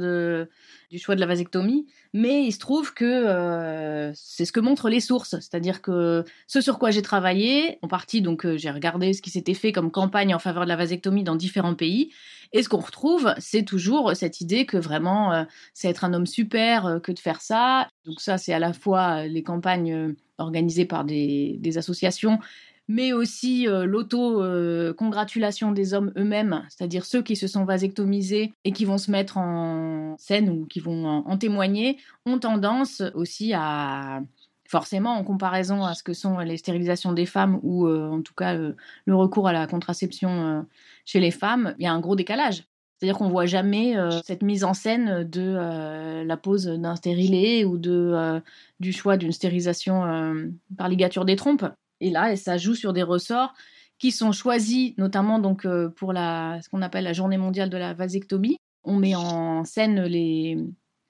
du 0.91 0.99
choix 0.99 1.15
de 1.15 1.19
la 1.19 1.25
vasectomie. 1.25 1.87
Mais 2.13 2.45
il 2.45 2.53
se 2.53 2.59
trouve 2.59 2.93
que 2.93 3.03
euh, 3.03 4.13
c'est 4.13 4.45
ce 4.45 4.53
que 4.53 4.61
montrent 4.61 4.87
les 4.87 5.01
sources, 5.01 5.31
c'est-à-dire 5.31 5.81
que 5.81 6.23
ce 6.47 6.61
sur 6.61 6.79
quoi 6.79 6.89
j'ai 6.89 7.01
travaillé, 7.01 7.77
en 7.81 7.89
partie 7.89 8.21
donc 8.21 8.45
euh, 8.45 8.57
j'ai 8.57 8.71
regardé 8.71 9.11
ce 9.11 9.21
qui 9.21 9.29
s'était 9.29 9.53
fait 9.53 9.73
comme 9.73 9.91
campagne 9.91 10.33
en 10.33 10.39
faveur 10.39 10.63
de 10.63 10.69
la 10.69 10.77
vasectomie 10.77 11.25
dans 11.25 11.35
différents 11.35 11.75
pays, 11.75 12.13
et 12.53 12.63
ce 12.63 12.69
qu'on 12.69 12.79
retrouve, 12.79 13.33
c'est 13.37 13.63
toujours 13.63 14.15
cette 14.15 14.39
idée 14.39 14.65
que 14.65 14.77
vraiment 14.77 15.33
euh, 15.33 15.43
c'est 15.73 15.89
être 15.89 16.05
un 16.05 16.13
homme 16.13 16.25
super 16.25 16.99
que 17.03 17.11
de 17.11 17.19
faire 17.19 17.41
ça. 17.41 17.89
Donc 18.05 18.21
ça, 18.21 18.37
c'est 18.37 18.53
à 18.53 18.59
la 18.59 18.71
fois 18.71 19.25
les 19.25 19.43
campagnes 19.43 20.15
organisées 20.37 20.85
par 20.85 21.03
des, 21.03 21.59
associations, 21.77 22.39
mais 22.87 23.13
aussi 23.13 23.65
l'auto-congratulation 23.67 25.71
des 25.71 25.93
hommes 25.93 26.11
eux-mêmes, 26.17 26.65
c'est-à-dire 26.69 27.05
ceux 27.05 27.21
qui 27.21 27.35
se 27.35 27.47
sont 27.47 27.65
vasectomisés 27.65 28.53
et 28.63 28.71
qui 28.71 28.85
vont 28.85 28.97
se 28.97 29.09
mettre 29.09 29.37
en 29.37 30.15
scène 30.19 30.49
ou 30.49 30.65
qui 30.65 30.79
vont 30.79 31.05
en 31.05 31.37
témoigner, 31.37 31.97
ont 32.25 32.37
tendance 32.37 33.01
aussi 33.15 33.53
à 33.53 34.21
forcément 34.67 35.13
en 35.13 35.23
comparaison 35.23 35.83
à 35.83 35.93
ce 35.93 36.03
que 36.03 36.13
sont 36.13 36.39
les 36.39 36.57
stérilisations 36.57 37.13
des 37.13 37.25
femmes 37.25 37.59
ou 37.63 37.87
euh, 37.87 38.09
en 38.09 38.21
tout 38.21 38.33
cas 38.33 38.55
euh, 38.55 38.73
le 39.05 39.15
recours 39.15 39.47
à 39.47 39.53
la 39.53 39.67
contraception 39.67 40.29
euh, 40.29 40.61
chez 41.05 41.19
les 41.19 41.31
femmes, 41.31 41.75
il 41.79 41.83
y 41.83 41.87
a 41.87 41.93
un 41.93 41.99
gros 41.99 42.15
décalage. 42.15 42.63
C'est-à-dire 42.97 43.17
qu'on 43.17 43.29
voit 43.29 43.45
jamais 43.45 43.93
cette 44.23 44.41
mise 44.41 44.63
en 44.63 44.73
scène 44.73 45.25
de 45.25 46.23
la 46.23 46.37
pose 46.37 46.65
d'un 46.65 46.95
stérilet 46.95 47.65
ou 47.65 47.77
de, 47.77 48.41
du 48.79 48.93
choix 48.93 49.17
d'une 49.17 49.33
stérilisation 49.33 50.47
par 50.77 50.87
ligature 50.87 51.25
des 51.25 51.35
trompes. 51.35 51.65
Et 52.01 52.09
là, 52.09 52.35
ça 52.35 52.57
joue 52.57 52.75
sur 52.75 52.93
des 52.93 53.03
ressorts 53.03 53.53
qui 53.97 54.11
sont 54.11 54.31
choisis, 54.31 54.93
notamment 54.97 55.39
donc 55.39 55.65
pour 55.95 56.11
la, 56.11 56.59
ce 56.61 56.69
qu'on 56.69 56.81
appelle 56.81 57.05
la 57.05 57.13
Journée 57.13 57.37
mondiale 57.37 57.69
de 57.69 57.77
la 57.77 57.93
vasectomie. 57.93 58.57
On 58.83 58.95
met 58.97 59.15
en 59.15 59.63
scène 59.63 60.03
les 60.03 60.57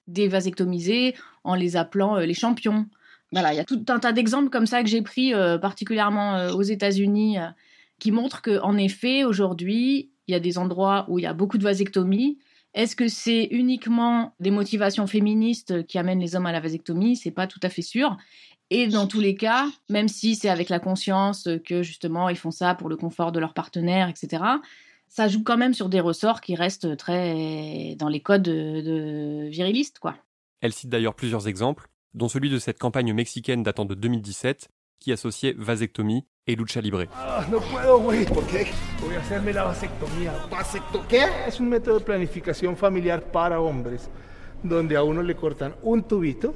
des 0.06 0.28
vasectomisés 0.28 1.16
en 1.42 1.56
les 1.56 1.76
appelant 1.76 2.16
les 2.18 2.32
champions 2.32 2.86
voilà, 3.32 3.52
il 3.52 3.56
y 3.56 3.60
a 3.60 3.64
tout 3.64 3.84
un 3.88 3.98
tas 3.98 4.12
d'exemples 4.12 4.50
comme 4.50 4.66
ça 4.66 4.82
que 4.82 4.88
j'ai 4.88 5.02
pris 5.02 5.34
euh, 5.34 5.58
particulièrement 5.58 6.36
euh, 6.36 6.52
aux 6.52 6.62
États-Unis 6.62 7.38
euh, 7.38 7.48
qui 7.98 8.12
montrent 8.12 8.42
qu'en 8.42 8.76
effet, 8.76 9.24
aujourd'hui, 9.24 10.10
il 10.28 10.32
y 10.32 10.34
a 10.34 10.40
des 10.40 10.58
endroits 10.58 11.06
où 11.08 11.18
il 11.18 11.22
y 11.22 11.26
a 11.26 11.32
beaucoup 11.32 11.58
de 11.58 11.64
vasectomie. 11.64 12.38
Est-ce 12.74 12.94
que 12.94 13.08
c'est 13.08 13.48
uniquement 13.50 14.34
des 14.38 14.50
motivations 14.50 15.06
féministes 15.06 15.86
qui 15.86 15.98
amènent 15.98 16.20
les 16.20 16.36
hommes 16.36 16.46
à 16.46 16.52
la 16.52 16.60
vasectomie? 16.60 17.16
C'est 17.16 17.30
pas 17.30 17.46
tout 17.46 17.60
à 17.62 17.68
fait 17.68 17.82
sûr. 17.82 18.16
Et 18.70 18.88
dans 18.88 19.06
tous 19.06 19.20
les 19.20 19.36
cas, 19.36 19.68
même 19.88 20.08
si 20.08 20.34
c'est 20.34 20.48
avec 20.48 20.68
la 20.68 20.80
conscience 20.80 21.48
que 21.64 21.82
justement 21.82 22.28
ils 22.28 22.36
font 22.36 22.50
ça 22.50 22.74
pour 22.74 22.88
le 22.88 22.96
confort 22.96 23.30
de 23.30 23.38
leur 23.38 23.54
partenaire, 23.54 24.08
etc., 24.08 24.42
ça 25.08 25.28
joue 25.28 25.44
quand 25.44 25.56
même 25.56 25.72
sur 25.72 25.88
des 25.88 26.00
ressorts 26.00 26.40
qui 26.40 26.56
restent 26.56 26.96
très 26.96 27.94
dans 27.96 28.08
les 28.08 28.20
codes 28.20 28.42
de, 28.42 28.80
de 28.80 29.48
virilistes, 29.48 30.00
quoi. 30.00 30.16
Elle 30.60 30.72
cite 30.72 30.90
d'ailleurs 30.90 31.14
plusieurs 31.14 31.46
exemples 31.46 31.88
dont 32.14 32.28
celui 32.28 32.50
de 32.50 32.58
cette 32.58 32.78
campagne 32.78 33.12
mexicaine 33.12 33.62
datant 33.62 33.84
de 33.84 33.94
2017 33.94 34.68
qui 34.98 35.12
associait 35.12 35.54
vasectomie 35.56 36.24
et 36.46 36.56
lucha 36.56 36.80
libre. 36.80 37.04
Ah, 37.14 37.44
no 37.50 37.60
puedo, 37.60 38.00
güey. 38.00 38.24
¿Por 38.24 38.46
qué? 38.46 38.66
Voy 39.00 39.14
a 39.14 39.20
hacerme 39.20 39.52
la 39.52 39.64
vasectomía. 39.64 40.32
¿Vasecto 40.50 41.06
qué? 41.08 41.26
Es 41.46 41.60
un 41.60 41.68
método 41.68 41.98
de 41.98 42.04
planificación 42.04 42.76
familiar 42.76 43.22
para 43.30 43.60
hombres, 43.60 44.08
donde 44.62 44.96
a 44.96 45.02
uno 45.02 45.22
le 45.22 45.36
cortan 45.36 45.74
un 45.82 46.02
tubito 46.04 46.54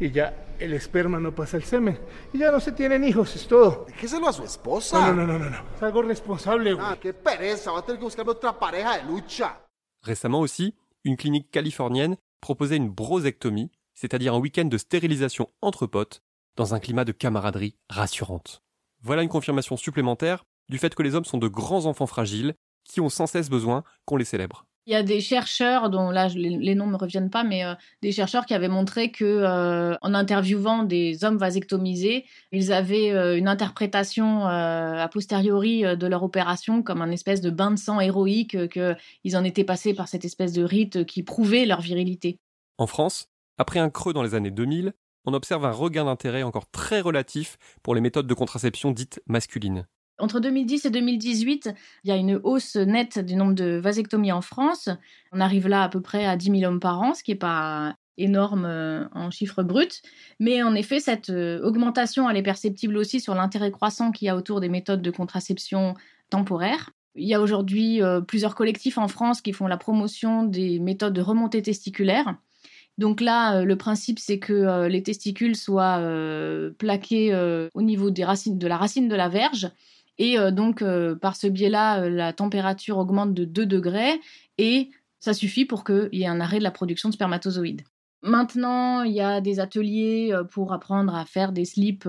y 0.00 0.10
ya 0.10 0.54
el 0.58 0.72
esperma 0.72 1.18
no 1.18 1.34
pasa 1.34 1.56
el 1.56 1.64
semen. 1.64 1.98
Y 2.32 2.38
ya 2.38 2.50
no 2.50 2.60
se 2.60 2.72
tienen 2.72 3.04
hijos, 3.04 3.34
es 3.36 3.46
todo. 3.46 3.84
Déjeselo 3.88 4.28
a 4.28 4.32
su 4.32 4.44
esposa. 4.44 5.08
No, 5.08 5.14
no, 5.14 5.26
no, 5.26 5.38
no, 5.38 5.50
no. 5.50 5.58
Es 5.76 5.82
algo 5.82 6.02
responsable, 6.02 6.72
güey. 6.72 6.86
Ah, 6.86 6.98
qué 7.00 7.12
pereza. 7.12 7.72
Va 7.72 7.80
a 7.80 7.82
tener 7.82 7.98
que 7.98 8.04
buscarme 8.04 8.32
otra 8.32 8.58
pareja 8.58 8.98
de 8.98 9.04
lucha. 9.04 9.60
Récemment 10.02 10.40
aussi, 10.40 10.74
une 11.04 11.16
clinique 11.16 11.50
californienne 11.50 12.16
proposait 12.40 12.76
une 12.76 12.90
brosectomie 12.90 13.70
c'est-à-dire 13.98 14.32
un 14.32 14.38
week-end 14.38 14.66
de 14.66 14.78
stérilisation 14.78 15.48
entre 15.60 15.88
potes, 15.88 16.22
dans 16.54 16.72
un 16.72 16.78
climat 16.78 17.04
de 17.04 17.10
camaraderie 17.10 17.74
rassurante. 17.88 18.62
Voilà 19.02 19.22
une 19.24 19.28
confirmation 19.28 19.76
supplémentaire 19.76 20.44
du 20.68 20.78
fait 20.78 20.94
que 20.94 21.02
les 21.02 21.16
hommes 21.16 21.24
sont 21.24 21.38
de 21.38 21.48
grands 21.48 21.86
enfants 21.86 22.06
fragiles 22.06 22.54
qui 22.84 23.00
ont 23.00 23.08
sans 23.08 23.26
cesse 23.26 23.50
besoin 23.50 23.82
qu'on 24.04 24.16
les 24.16 24.24
célèbre. 24.24 24.67
Il 24.88 24.92
y 24.92 24.94
a 24.94 25.02
des 25.02 25.20
chercheurs, 25.20 25.90
dont 25.90 26.10
là 26.10 26.28
les, 26.28 26.74
noms 26.74 26.86
ne 26.86 26.92
me 26.92 26.96
reviennent 26.96 27.28
pas, 27.28 27.44
mais 27.44 27.62
euh, 27.62 27.74
des 28.00 28.10
chercheurs 28.10 28.46
qui 28.46 28.54
avaient 28.54 28.70
montré 28.70 29.10
que, 29.10 29.22
euh, 29.22 29.94
en 30.00 30.14
interviewant 30.14 30.82
des 30.82 31.24
hommes 31.24 31.36
vasectomisés, 31.36 32.24
ils 32.52 32.72
avaient 32.72 33.10
euh, 33.10 33.36
une 33.36 33.48
interprétation 33.48 34.46
a 34.46 35.06
posteriori 35.08 35.82
de 35.82 36.06
leur 36.06 36.22
opération 36.22 36.82
comme 36.82 37.02
un 37.02 37.10
espèce 37.10 37.42
de 37.42 37.50
bain 37.50 37.70
de 37.70 37.76
sang 37.76 38.00
héroïque, 38.00 38.56
qu'ils 38.70 39.36
en 39.36 39.44
étaient 39.44 39.62
passés 39.62 39.92
par 39.92 40.08
cette 40.08 40.24
espèce 40.24 40.54
de 40.54 40.62
rite 40.62 41.04
qui 41.04 41.22
prouvait 41.22 41.66
leur 41.66 41.82
virilité. 41.82 42.38
En 42.78 42.86
France, 42.86 43.28
après 43.58 43.80
un 43.80 43.90
creux 43.90 44.14
dans 44.14 44.22
les 44.22 44.34
années 44.34 44.50
2000, 44.50 44.94
on 45.26 45.34
observe 45.34 45.66
un 45.66 45.70
regain 45.70 46.06
d'intérêt 46.06 46.44
encore 46.44 46.70
très 46.70 47.02
relatif 47.02 47.58
pour 47.82 47.94
les 47.94 48.00
méthodes 48.00 48.26
de 48.26 48.32
contraception 48.32 48.90
dites 48.92 49.20
masculines. 49.26 49.86
Entre 50.18 50.40
2010 50.40 50.84
et 50.84 50.90
2018, 50.90 51.70
il 52.04 52.08
y 52.08 52.12
a 52.12 52.16
une 52.16 52.40
hausse 52.42 52.76
nette 52.76 53.18
du 53.20 53.36
nombre 53.36 53.54
de 53.54 53.78
vasectomies 53.78 54.32
en 54.32 54.40
France. 54.40 54.88
On 55.32 55.40
arrive 55.40 55.68
là 55.68 55.84
à 55.84 55.88
peu 55.88 56.00
près 56.00 56.26
à 56.26 56.36
10 56.36 56.60
000 56.60 56.64
hommes 56.64 56.80
par 56.80 57.00
an, 57.00 57.14
ce 57.14 57.22
qui 57.22 57.30
n'est 57.30 57.38
pas 57.38 57.94
énorme 58.18 58.66
euh, 58.66 59.04
en 59.12 59.30
chiffres 59.30 59.62
bruts. 59.62 60.02
Mais 60.40 60.62
en 60.62 60.74
effet, 60.74 61.00
cette 61.00 61.30
euh, 61.30 61.62
augmentation, 61.62 62.28
elle 62.28 62.36
est 62.36 62.42
perceptible 62.42 62.96
aussi 62.96 63.20
sur 63.20 63.34
l'intérêt 63.34 63.70
croissant 63.70 64.10
qu'il 64.10 64.26
y 64.26 64.28
a 64.28 64.36
autour 64.36 64.60
des 64.60 64.68
méthodes 64.68 65.02
de 65.02 65.10
contraception 65.10 65.94
temporaire. 66.30 66.90
Il 67.14 67.26
y 67.26 67.34
a 67.34 67.40
aujourd'hui 67.40 68.02
euh, 68.02 68.20
plusieurs 68.20 68.54
collectifs 68.54 68.98
en 68.98 69.08
France 69.08 69.40
qui 69.40 69.52
font 69.52 69.66
la 69.66 69.76
promotion 69.76 70.42
des 70.42 70.78
méthodes 70.78 71.14
de 71.14 71.22
remontée 71.22 71.62
testiculaire. 71.62 72.34
Donc 72.98 73.20
là, 73.20 73.62
le 73.62 73.76
principe, 73.76 74.18
c'est 74.18 74.40
que 74.40 74.88
les 74.88 75.04
testicules 75.04 75.54
soient 75.54 76.02
plaqués 76.78 77.32
au 77.72 77.82
niveau 77.82 78.10
de 78.10 78.20
la 78.66 78.76
racine 78.76 79.08
de 79.08 79.14
la 79.14 79.28
verge. 79.28 79.70
Et 80.18 80.36
donc, 80.52 80.82
par 81.20 81.36
ce 81.36 81.46
biais-là, 81.46 82.08
la 82.08 82.32
température 82.32 82.98
augmente 82.98 83.34
de 83.34 83.44
2 83.44 83.66
degrés 83.66 84.20
et 84.58 84.90
ça 85.20 85.32
suffit 85.32 85.64
pour 85.64 85.84
qu'il 85.84 86.08
y 86.12 86.22
ait 86.22 86.26
un 86.26 86.40
arrêt 86.40 86.58
de 86.58 86.64
la 86.64 86.70
production 86.70 87.08
de 87.08 87.14
spermatozoïdes. 87.14 87.82
Maintenant, 88.22 89.02
il 89.02 89.12
y 89.12 89.20
a 89.20 89.40
des 89.40 89.60
ateliers 89.60 90.34
pour 90.50 90.72
apprendre 90.72 91.14
à 91.14 91.24
faire 91.24 91.52
des 91.52 91.64
slips 91.64 92.08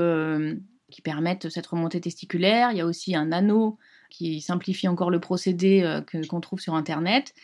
qui 0.89 1.01
permettent 1.01 1.49
cette 1.49 1.67
remontée 1.67 2.01
testiculaire. 2.01 2.71
Il 2.71 2.77
y 2.79 2.81
a 2.81 2.85
aussi 2.87 3.15
un 3.15 3.31
anneau 3.31 3.77
qui 4.09 4.41
simplifie 4.41 4.87
encore 4.87 5.11
le 5.11 5.19
procédé 5.19 6.01
qu'on 6.29 6.41
trouve 6.41 6.59
sur 6.59 6.73
Internet 6.73 7.35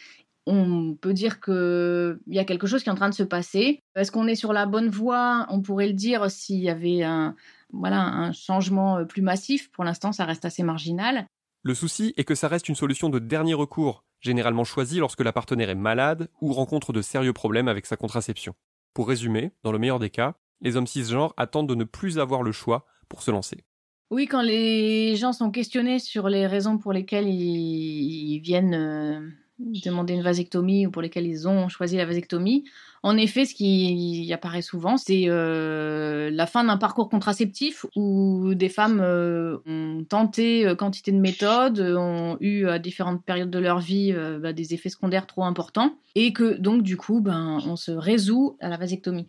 on 0.45 0.95
peut 0.95 1.13
dire 1.13 1.39
qu'il 1.39 2.19
y 2.27 2.39
a 2.39 2.45
quelque 2.45 2.67
chose 2.67 2.83
qui 2.83 2.89
est 2.89 2.91
en 2.91 2.95
train 2.95 3.09
de 3.09 3.15
se 3.15 3.23
passer. 3.23 3.79
Est-ce 3.95 4.11
qu'on 4.11 4.27
est 4.27 4.35
sur 4.35 4.53
la 4.53 4.65
bonne 4.65 4.89
voie? 4.89 5.47
On 5.49 5.61
pourrait 5.61 5.87
le 5.87 5.93
dire 5.93 6.29
s'il 6.29 6.59
y 6.59 6.69
avait 6.69 7.03
un, 7.03 7.35
voilà, 7.71 8.01
un 8.01 8.31
changement 8.31 8.97
euh, 8.97 9.05
plus 9.05 9.21
massif. 9.21 9.71
Pour 9.71 9.83
l'instant, 9.83 10.11
ça 10.11 10.25
reste 10.25 10.45
assez 10.45 10.63
marginal. 10.63 11.25
Le 11.63 11.73
souci 11.73 12.13
est 12.15 12.23
que 12.23 12.35
ça 12.35 12.47
reste 12.47 12.69
une 12.69 12.75
solution 12.75 13.09
de 13.09 13.17
dernier 13.17 13.55
recours, 13.55 14.03
généralement 14.19 14.63
choisie 14.63 14.99
lorsque 14.99 15.23
la 15.23 15.33
partenaire 15.33 15.71
est 15.71 15.75
malade 15.75 16.29
ou 16.41 16.53
rencontre 16.53 16.93
de 16.93 17.01
sérieux 17.01 17.33
problèmes 17.33 17.67
avec 17.67 17.87
sa 17.87 17.97
contraception. 17.97 18.53
Pour 18.93 19.07
résumer, 19.07 19.51
dans 19.63 19.71
le 19.71 19.79
meilleur 19.79 19.99
des 19.99 20.11
cas, 20.11 20.35
les 20.61 20.77
hommes 20.77 20.87
cisgenres 20.87 21.33
attendent 21.37 21.67
de 21.67 21.75
ne 21.75 21.83
plus 21.83 22.19
avoir 22.19 22.43
le 22.43 22.51
choix 22.51 22.85
pour 23.09 23.23
se 23.23 23.31
lancer. 23.31 23.63
Oui, 24.11 24.27
quand 24.27 24.43
les 24.43 25.15
gens 25.15 25.33
sont 25.33 25.49
questionnés 25.49 25.97
sur 25.97 26.29
les 26.29 26.45
raisons 26.45 26.77
pour 26.77 26.93
lesquelles 26.93 27.27
ils, 27.27 28.39
viennent 28.39 29.35
demander 29.59 30.13
une 30.13 30.21
vasectomie 30.21 30.85
ou 30.85 30.91
pour 30.91 31.01
lesquels 31.01 31.25
ils 31.25 31.47
ont 31.47 31.69
choisi 31.69 31.97
la 31.97 32.05
vasectomie. 32.05 32.65
En 33.03 33.17
effet, 33.17 33.45
ce 33.45 33.53
qui 33.53 34.31
apparaît 34.33 34.61
souvent, 34.61 34.97
c'est 34.97 35.25
euh, 35.27 36.29
la 36.31 36.47
fin 36.47 36.63
d'un 36.63 36.77
parcours 36.77 37.07
contraceptif 37.07 37.85
où 37.95 38.53
des 38.55 38.69
femmes 38.69 38.99
euh, 39.01 39.57
ont 39.65 40.03
tenté 40.03 40.65
euh, 40.65 40.75
quantité 40.75 41.11
de 41.11 41.19
méthodes, 41.19 41.79
ont 41.79 42.37
eu 42.39 42.65
à 42.67 42.79
différentes 42.79 43.23
périodes 43.23 43.51
de 43.51 43.59
leur 43.59 43.79
vie 43.79 44.13
bah, 44.41 44.53
des 44.53 44.73
effets 44.73 44.89
secondaires 44.89 45.27
trop 45.27 45.43
importants 45.43 45.93
et 46.15 46.33
que 46.33 46.57
donc 46.57 46.83
du 46.83 46.97
coup, 46.97 47.21
ben, 47.21 47.59
on 47.65 47.75
se 47.75 47.91
résout 47.91 48.57
à 48.59 48.69
la 48.69 48.77
vasectomie 48.77 49.27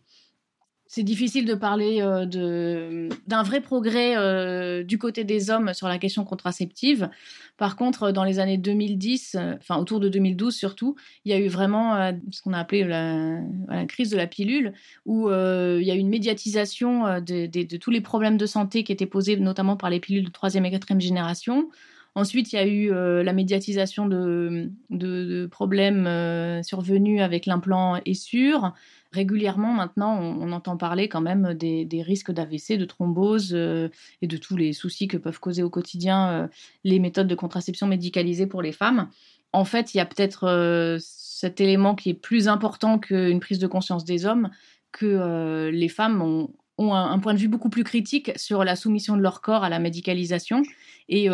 c'est 0.89 1.03
difficile 1.03 1.45
de 1.45 1.55
parler 1.55 1.99
euh, 2.01 3.09
d'un 3.27 3.43
vrai 3.43 3.61
progrès 3.61 4.17
euh, 4.17 4.85
du 4.85 4.99
côté 4.99 5.25
des 5.25 5.51
hommes 5.51 5.75
sur 5.75 5.89
la 5.89 5.99
question 5.99 6.25
contraceptive. 6.25 7.11
Par 7.57 7.77
contre, 7.77 8.13
dans 8.13 8.23
les 8.23 8.39
années 8.39 8.59
2010, 8.59 9.35
euh, 9.35 9.55
enfin 9.59 9.77
autour 9.77 9.99
de 9.99 10.09
2012 10.09 10.55
surtout, 10.55 10.95
il 11.25 11.33
y 11.33 11.35
a 11.35 11.39
eu 11.39 11.49
vraiment 11.49 12.13
ce 12.31 12.41
qu'on 12.43 12.53
a 12.53 12.59
appelé 12.59 12.85
la, 12.85 13.41
crise 13.87 14.11
de 14.11 14.17
la 14.17 14.27
pilule, 14.27 14.75
où 15.05 15.29
il 15.29 15.83
y 15.83 15.91
a 15.91 15.95
eu 15.95 15.99
une 15.99 16.09
médiatisation 16.09 17.21
de, 17.21 17.77
tous 17.77 17.91
les 17.91 18.01
problèmes 18.01 18.37
de 18.37 18.47
santé 18.47 18.85
qui 18.85 18.93
étaient 18.93 19.07
posés 19.07 19.37
notamment 19.37 19.77
par 19.77 19.91
les 19.91 20.01
pilules 20.01 20.25
de 20.25 20.31
troisième 20.31 20.65
et 20.67 20.71
quatrième 20.71 21.01
génération. 21.01 21.69
Ensuite, 22.17 22.53
il 22.53 22.57
y 22.57 22.59
a 22.59 22.67
eu 22.67 22.91
la 22.91 23.33
médiatisation 23.33 24.09
de, 24.09 25.47
problèmes 25.51 26.63
survenus 26.65 27.21
avec 27.21 27.47
l'implant 27.47 28.01
Essure 28.07 28.73
régulièrement 29.17 29.73
maintenant, 29.73 30.21
on, 30.21 30.53
entend 30.53 30.77
parler 30.77 31.09
quand 31.09 31.21
même 31.21 31.55
des, 31.55 32.03
risques 32.03 32.31
d'AVC, 32.31 32.79
de 32.79 32.85
thrombose 32.85 33.53
euh, 33.53 33.89
et 34.23 34.27
de 34.27 34.37
tous 34.37 34.57
les 34.57 34.73
soucis 34.73 35.09
que 35.09 35.17
peuvent 35.17 35.41
causer 35.41 35.63
au 35.63 35.71
quotidien 35.71 36.29
euh, 36.29 36.47
les 36.85 37.01
méthodes 37.01 37.27
de 37.27 37.35
contraception 37.35 37.87
médicalisées 37.87 38.47
pour 38.47 38.63
les 38.63 38.73
femmes. 38.73 39.09
En 39.53 39.65
fait, 39.65 39.95
il 39.95 39.99
y 39.99 40.01
a 40.01 40.07
peut-être 40.07 40.45
euh, 40.45 40.99
cet 41.01 41.61
élément 41.61 41.95
qui 41.95 42.11
est 42.11 42.15
plus 42.15 42.47
important 42.47 42.99
qu'une 42.99 43.41
prise 43.41 43.59
de 43.59 43.67
conscience 43.67 44.05
des 44.05 44.27
hommes, 44.27 44.51
que 44.93 45.69
les 45.71 45.89
femmes 45.89 46.23
ont, 46.23 46.49
un, 46.79 47.19
point 47.19 47.35
de 47.35 47.39
vue 47.39 47.49
beaucoup 47.49 47.69
plus 47.69 47.85
critique 47.85 48.33
sur 48.37 48.65
la 48.65 48.77
soumission 48.77 49.17
de 49.17 49.23
leur 49.23 49.43
corps 49.43 49.63
à 49.63 49.69
la 49.69 49.79
médicalisation 49.79 50.63
et 51.09 51.29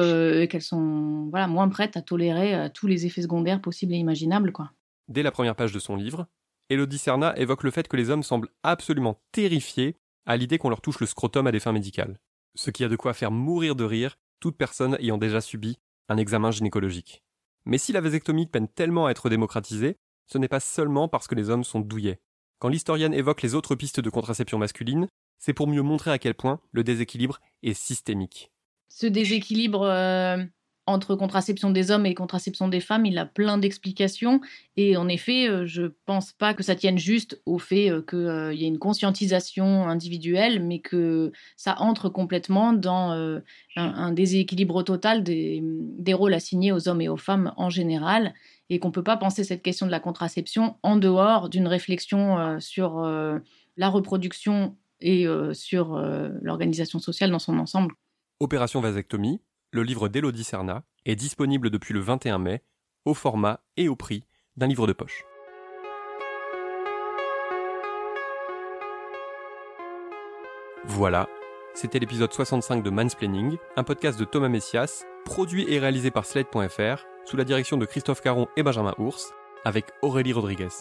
qu'elles 0.49 0.63
sont 0.63 1.29
voilà, 1.31 1.47
moins 1.47 1.69
prêtes 1.69 1.97
à 1.97 2.03
tolérer 2.03 2.71
tous 2.75 2.87
les 2.87 3.07
effets 3.07 3.23
secondaires 3.23 3.61
possibles 3.61 3.95
et 3.95 3.99
imaginables. 3.99 4.53
Quoi. 4.53 4.71
Dès 5.09 5.23
la 5.23 5.31
première 5.31 5.57
page 5.57 5.73
de 5.73 5.79
son 5.79 5.97
livre, 5.97 6.27
Elodie 6.69 6.99
Serna 6.99 7.37
évoque 7.39 7.65
le 7.65 7.71
fait 7.71 7.89
que 7.89 7.97
les 7.97 8.11
hommes 8.11 8.23
semblent 8.23 8.49
absolument 8.63 9.21
terrifiés 9.33 9.97
à 10.27 10.37
l'idée 10.37 10.59
qu'on 10.59 10.69
leur 10.69 10.81
touche 10.81 11.01
le 11.01 11.07
scrotum 11.07 11.47
à 11.47 11.53
des 11.53 11.61
fins 11.61 11.73
médicales. 11.73 12.19
Ce 12.55 12.71
qui 12.71 12.85
a 12.85 12.89
de 12.89 12.97
quoi 12.97 13.13
faire 13.15 13.31
mourir 13.31 13.75
de 13.75 13.85
rire 13.85 14.19
toute 14.41 14.57
personne 14.57 14.97
ayant 15.01 15.19
déjà 15.19 15.41
subi 15.41 15.79
un 16.09 16.17
examen 16.17 16.51
gynécologique. 16.51 17.23
Mais 17.65 17.79
si 17.79 17.93
la 17.93 18.01
vasectomie 18.01 18.47
peine 18.47 18.69
tellement 18.69 19.07
à 19.07 19.11
être 19.11 19.29
démocratisée, 19.29 19.97
ce 20.27 20.39
n'est 20.39 20.49
pas 20.49 20.61
seulement 20.61 21.09
parce 21.09 21.27
que 21.27 21.35
les 21.35 21.51
hommes 21.51 21.65
sont 21.65 21.81
douillets. 21.81 22.21
Quand 22.59 22.69
l'historienne 22.69 23.15
évoque 23.15 23.43
les 23.43 23.55
autres 23.55 23.75
pistes 23.75 24.01
de 24.01 24.11
contraception 24.11 24.59
masculine, 24.59 25.09
c'est 25.39 25.55
pour 25.55 25.67
mieux 25.67 25.83
montrer 25.83 26.13
à 26.13 26.19
quel 26.19 26.35
point 26.35 26.61
le 26.71 26.85
déséquilibre 26.85 27.41
est 27.63 27.75
systémique. 27.75 28.52
Ce 28.95 29.07
déséquilibre 29.07 29.85
euh, 29.85 30.37
entre 30.87 31.15
contraception 31.15 31.71
des 31.71 31.91
hommes 31.91 32.05
et 32.05 32.13
contraception 32.13 32.69
des 32.69 32.81
femmes, 32.81 33.07
il 33.07 33.17
a 33.17 33.25
plein 33.25 33.57
d'explications. 33.57 34.43
Et 34.77 34.99
en 34.99 35.09
effet, 35.09 35.49
euh, 35.49 35.65
je 35.67 35.85
pense 36.05 36.33
pas 36.33 36.53
que 36.53 36.63
ça 36.63 36.77
tienne 36.77 36.99
juste 36.99 37.41
au 37.47 37.59
fait 37.59 37.91
euh, 37.91 38.03
qu'il 38.03 38.61
y 38.61 38.65
ait 38.65 38.69
une 38.69 38.79
conscientisation 38.79 39.89
individuelle, 39.89 40.63
mais 40.63 40.81
que 40.81 41.33
ça 41.57 41.81
entre 41.81 42.11
complètement 42.11 42.75
dans 42.75 43.41
un, 43.77 44.13
déséquilibre 44.13 44.85
total 44.85 45.23
des, 45.25 45.63
rôles 46.13 46.35
assignés 46.35 46.71
aux 46.71 46.87
hommes 46.87 47.01
et 47.01 47.09
aux 47.09 47.17
femmes 47.17 47.55
en 47.57 47.71
général. 47.71 48.35
Et 48.69 48.79
qu'on 48.79 48.91
peut 48.91 49.03
pas 49.03 49.17
penser 49.17 49.43
cette 49.43 49.63
question 49.63 49.87
de 49.87 49.91
la 49.91 50.01
contraception 50.01 50.77
en 50.83 50.97
dehors 50.97 51.49
d'une 51.49 51.67
réflexion 51.67 52.61
sur 52.61 53.01
la 53.01 53.89
reproduction 53.89 54.77
et 55.01 55.27
sur 55.53 55.99
l'organisation 56.43 56.99
sociale 56.99 57.31
dans 57.31 57.39
son 57.39 57.59
ensemble. 57.59 57.95
Opération 58.43 58.81
Vasectomie, 58.81 59.41
le 59.71 59.85
livre 59.85 60.09
d'Élodie 60.09 60.43
Serna, 60.43 60.83
est 61.07 61.15
disponible 61.15 61.71
depuis 61.71 61.95
le 61.95 62.01
21 62.01 62.41
mai, 62.41 62.65
au 63.05 63.15
format 63.15 63.61
et 63.77 63.89
au 63.89 63.95
prix 63.95 64.25
d'un 64.57 64.67
livre 64.67 64.89
de 64.89 64.93
poche. 64.93 65.25
Voilà, 70.85 71.29
c'était 71.73 72.01
l'épisode 72.01 72.33
65 72.33 72.83
de 72.83 72.91
Mansplaining, 72.91 73.59
un 73.77 73.85
podcast 73.85 74.19
de 74.19 74.25
Thomas 74.25 74.49
Messias, 74.49 75.05
produit 75.25 75.65
et 75.73 75.79
réalisé 75.79 76.11
par 76.11 76.27
Slate.fr, 76.27 77.07
sous 77.25 77.37
la 77.37 77.45
direction 77.45 77.77
de 77.77 77.87
Christophe 77.87 78.23
Caron 78.23 78.49
et 78.57 78.65
Benjamin 78.65 78.97
Ours, 78.99 79.33
avec 79.65 79.87
Aurélie 80.03 80.33
Rodriguez. 80.33 80.75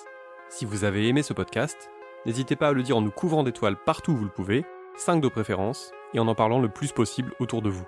Si 0.50 0.66
vous 0.66 0.84
avez 0.84 1.08
aimé 1.08 1.22
ce 1.22 1.34
podcast, 1.34 1.92
n'hésitez 2.26 2.56
pas 2.56 2.70
à 2.70 2.74
le 2.74 2.82
dire 2.82 2.98
en 2.98 3.02
nous 3.02 3.12
couvrant 3.12 3.44
d'étoiles 3.44 3.78
partout 3.78 4.14
où 4.14 4.18
vous 4.18 4.26
le 4.26 4.32
pouvez, 4.32 4.66
5 4.98 5.22
de 5.22 5.28
préférence, 5.28 5.92
et 6.14 6.20
en 6.20 6.28
en 6.28 6.36
parlant 6.36 6.60
le 6.60 6.70
plus 6.70 6.92
possible 6.92 7.34
autour 7.40 7.62
de 7.62 7.70
vous. 7.70 7.86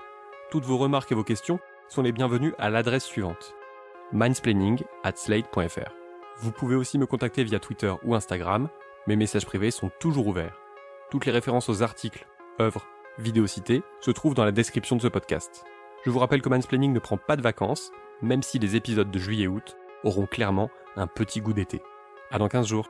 Toutes 0.52 0.66
vos 0.66 0.78
remarques 0.78 1.12
et 1.12 1.16
vos 1.16 1.24
questions 1.24 1.60
sont 1.88 2.02
les 2.02 2.12
bienvenues 2.12 2.54
à 2.58 2.70
l'adresse 2.70 3.06
suivante 3.06 3.56
mindsplaining 4.14 4.84
at 5.04 5.16
slate.fr. 5.16 5.92
Vous 6.38 6.52
pouvez 6.52 6.76
aussi 6.76 6.98
me 6.98 7.06
contacter 7.06 7.44
via 7.44 7.60
Twitter 7.60 7.94
ou 8.04 8.16
Instagram, 8.16 8.70
mes 9.08 9.16
messages 9.16 9.46
privés 9.46 9.72
sont 9.72 9.92
toujours 10.00 10.28
ouverts. 10.28 10.60
Toutes 11.10 11.26
les 11.26 11.32
références 11.32 11.70
aux 11.70 11.84
articles, 11.84 12.28
œuvres, 12.62 12.86
vidéos 13.18 13.48
citées 13.48 13.84
se 14.00 14.12
trouvent 14.12 14.36
dans 14.36 14.46
la 14.46 14.52
description 14.52 14.96
de 14.96 15.02
ce 15.02 15.08
podcast. 15.08 15.66
Je 16.06 16.10
vous 16.10 16.20
rappelle 16.20 16.42
que 16.42 16.50
Mansplaining 16.50 16.94
ne 16.94 17.00
prend 17.00 17.18
pas 17.18 17.36
de 17.36 17.42
vacances, 17.42 17.92
même 18.22 18.44
si 18.44 18.60
les 18.60 18.76
épisodes 18.76 19.12
de 19.12 19.20
juillet 19.20 19.46
et 19.46 19.48
août 19.48 19.78
auront 20.04 20.26
clairement 20.26 20.70
un 20.96 21.08
petit 21.08 21.42
goût 21.42 21.54
d'été. 21.54 21.82
À 22.32 22.38
dans 22.38 22.48
15 22.48 22.68
jours. 22.68 22.90